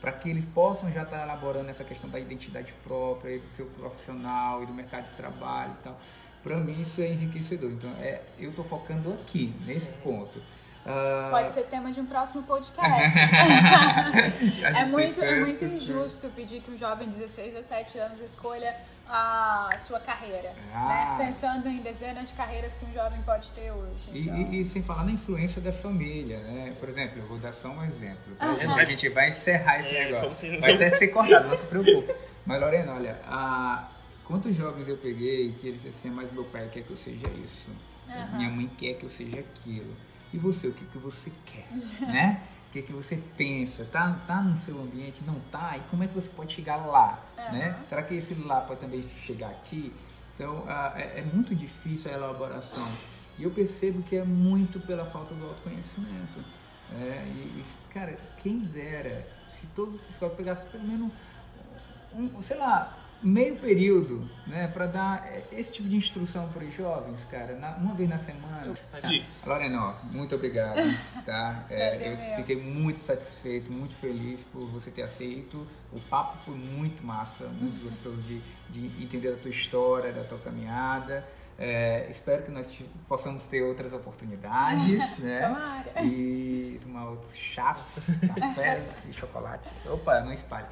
[0.00, 3.66] para que eles possam já estar elaborando essa questão da identidade própria, e do seu
[3.66, 6.00] profissional e do mercado de trabalho e tal.
[6.42, 7.70] Para mim isso é enriquecedor.
[7.72, 10.40] Então, é, eu estou focando aqui, nesse ponto.
[10.86, 13.18] Ah, Pode ser tema de um próximo podcast.
[14.64, 18.20] É muito, é muito tanto- injusto pedir que um jovem de 16 a 17 anos
[18.20, 18.74] escolha
[19.10, 21.16] a sua carreira, Ah.
[21.18, 21.26] né?
[21.26, 24.10] Pensando em dezenas de carreiras que um jovem pode ter hoje.
[24.12, 26.74] E, Então, e- e sem falar na influência da família, né?
[26.78, 28.34] Por exemplo, eu vou dar só um exemplo.
[28.38, 28.46] Tá?
[28.46, 28.74] Aham.
[28.76, 30.34] A gente vai encerrar esse É, negócio.
[30.36, 32.14] ter- Vai até ser cortado, não se preocupe.
[32.44, 33.88] Mas, Lorena, olha, a...
[34.24, 37.26] quantos jovens eu peguei que eles disseram assim, mas meu pai quer que eu seja
[37.42, 37.70] isso.
[38.08, 38.36] Aham.
[38.38, 39.94] Minha mãe quer que eu seja aquilo.
[40.32, 41.66] E você, o que, que você quer?
[42.06, 42.40] né?
[42.68, 43.86] O que, que você pensa?
[43.86, 45.24] Tá, tá no seu ambiente?
[45.24, 45.76] Não tá?
[45.78, 47.18] E como é que você pode chegar lá?
[47.36, 47.70] Né?
[47.70, 47.84] Aham.
[47.88, 49.92] Será que esse lá pode também chegar aqui?
[50.34, 50.64] Então,
[50.94, 52.86] é, é muito difícil a elaboração.
[53.38, 56.40] E eu percebo que é muito pela falta do autoconhecimento.
[56.90, 57.24] né?
[57.34, 61.12] e, e, cara, quem dera se todos os psicólogos pegassem pelo menos
[62.14, 66.74] um, sei lá, meio período, né, para dar eh, esse tipo de instrução para os
[66.74, 68.72] jovens, cara, na- uma vez na semana.
[69.10, 69.24] Ir.
[69.44, 70.76] Lorena, ó, muito obrigado,
[71.26, 71.64] tá?
[71.68, 72.36] É, eu meu.
[72.36, 75.66] fiquei muito satisfeito, muito feliz por você ter aceito.
[75.92, 78.40] O papo foi muito massa, muito gostoso de,
[78.70, 81.26] de entender a tua história, da tua caminhada.
[81.60, 82.68] É, espero que nós
[83.08, 85.40] possamos ter outras oportunidades, né?
[85.48, 86.04] Tomara.
[86.04, 89.68] E tomar outros chás, cafés e chocolates.
[89.86, 90.66] Opa, não espalhe.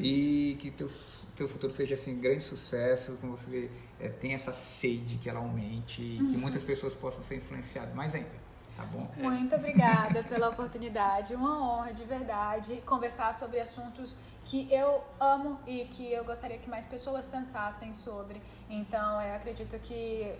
[0.00, 0.88] E que teu,
[1.36, 6.02] teu futuro seja assim, grande sucesso, que você é, tenha essa sede que ela aumente
[6.02, 8.30] e que muitas pessoas possam ser influenciadas mais ainda,
[8.76, 9.08] tá bom?
[9.16, 11.34] Muito obrigada pela oportunidade.
[11.34, 16.70] Uma honra de verdade conversar sobre assuntos que eu amo e que eu gostaria que
[16.70, 18.40] mais pessoas pensassem sobre.
[18.68, 20.34] Então, eu acredito que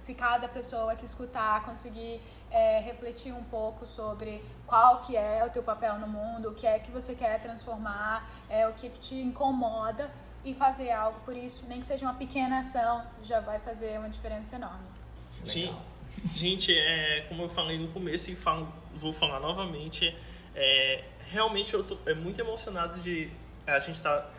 [0.00, 2.20] se cada pessoa que escutar conseguir
[2.54, 6.68] é, refletir um pouco sobre qual que é o teu papel no mundo, o que
[6.68, 10.08] é que você quer transformar, é, o que, que te incomoda
[10.44, 14.08] e fazer algo por isso, nem que seja uma pequena ação, já vai fazer uma
[14.08, 14.86] diferença enorme.
[15.42, 15.76] Gente,
[16.32, 20.16] gente, é, como eu falei no começo e falo, vou falar novamente,
[20.54, 23.30] é, realmente eu tô é, muito emocionado de
[23.66, 24.32] a gente estar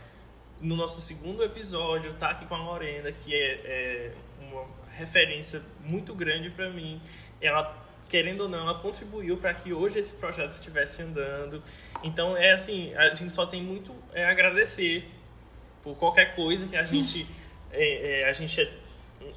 [0.61, 6.16] no nosso segundo episódio, estar aqui com a Lorena, que é, é uma referência muito
[6.16, 7.01] grande para mim.
[7.41, 7.85] Ela,
[8.16, 11.61] querendo ou não, ela contribuiu para que hoje esse projeto estivesse andando.
[12.01, 15.11] Então, é assim, a gente só tem muito é, a agradecer
[15.84, 17.28] por qualquer coisa que a gente
[17.74, 18.72] é, é, a gente é,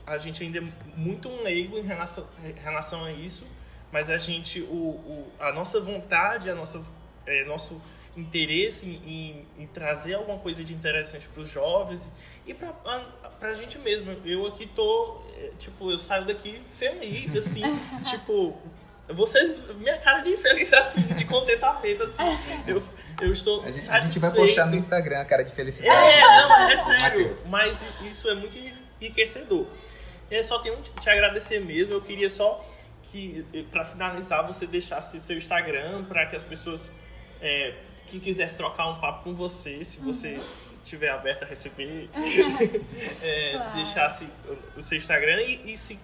[0.07, 0.63] a gente ainda é
[0.95, 3.45] muito um leigo em relação, em relação a isso
[3.91, 6.81] mas a gente o, o a nossa vontade a nossa
[7.27, 7.83] é, nosso
[8.21, 12.11] interesse em, em, em trazer alguma coisa de interessante para os jovens
[12.47, 12.71] e para
[13.41, 17.63] a gente mesmo eu aqui tô é, tipo eu saio daqui feliz assim
[18.05, 18.57] tipo
[19.11, 22.23] vocês, minha cara de feliz assim, de contentamento, assim.
[22.67, 22.83] Eu,
[23.21, 24.13] eu estou A gente, a satisfeito.
[24.13, 25.91] gente vai postar no Instagram a cara de felicidade.
[25.91, 27.29] É, não, é sério.
[27.29, 27.47] Mateus.
[27.47, 28.57] Mas isso é muito
[29.01, 29.67] enriquecedor.
[30.31, 31.95] Eu só tenho que te agradecer mesmo.
[31.95, 32.63] Eu queria só
[33.05, 36.93] que, para finalizar, você deixasse seu Instagram para que as pessoas
[37.41, 37.75] é,
[38.09, 40.41] que quisessem trocar um papo com você, se você
[40.83, 42.09] estiver aberto a receber,
[43.23, 43.77] é, Claro.
[43.77, 44.29] deixasse
[44.77, 45.99] o- seu Instagram e, e se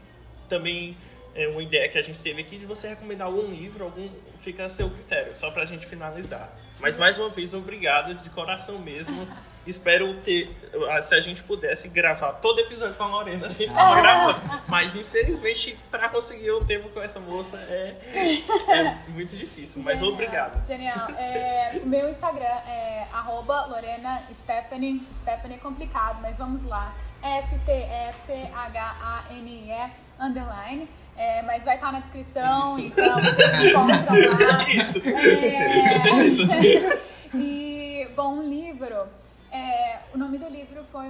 [0.49, 0.97] também
[1.35, 4.67] é uma ideia que a gente teve aqui de você recomendar algum livro, algum fica
[4.67, 6.53] a seu critério, só pra gente finalizar.
[6.81, 9.27] Mas mais uma vez, obrigado de coração mesmo.
[9.67, 10.55] Espero ter,
[11.03, 14.41] se a gente pudesse gravar todo episódio com a Lorena, a gente tava gravando.
[14.69, 17.97] Mas infelizmente, pra conseguir o tempo com essa moça é,
[18.69, 19.83] é muito difícil.
[19.83, 20.67] Mas Genial, obrigado.
[20.67, 21.09] Genial.
[21.17, 25.07] É, meu Instagram é arroba Lorena Stephanie.
[25.15, 26.95] Stephanie é complicado, mas vamos lá.
[28.65, 29.91] S-T-E-P-H-A-N-E
[30.21, 30.89] underline.
[31.17, 32.81] É, mas vai estar na descrição, Isso.
[32.81, 34.69] então vocês encontram lá.
[34.75, 35.13] Isso, É.
[35.13, 37.01] com certeza.
[37.35, 39.07] e, bom, um livro.
[39.55, 41.09] É, o nome do livro foi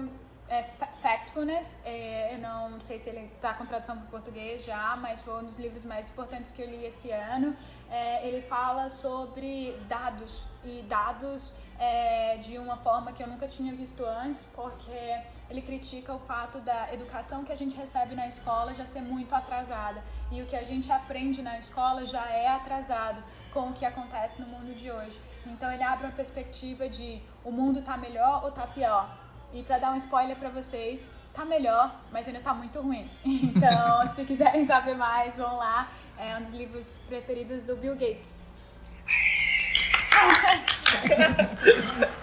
[0.48, 1.76] é, Fa- Factfulness.
[1.84, 5.34] É, eu não sei se ele está com tradução para o português já, mas foi
[5.40, 7.56] um dos livros mais importantes que eu li esse ano.
[7.90, 13.72] É, ele fala sobre dados e dados é, de uma forma que eu nunca tinha
[13.74, 15.20] visto antes, porque
[15.50, 19.34] ele critica o fato da educação que a gente recebe na escola já ser muito
[19.34, 23.22] atrasada e o que a gente aprende na escola já é atrasado
[23.52, 25.20] com o que acontece no mundo de hoje.
[25.46, 29.16] Então ele abre uma perspectiva de o mundo tá melhor ou tá pior.
[29.52, 33.08] E para dar um spoiler para vocês, tá melhor, mas ainda tá muito ruim.
[33.24, 35.88] Então, se quiserem saber mais, vão lá.
[36.18, 38.50] É um dos livros preferidos do Bill Gates.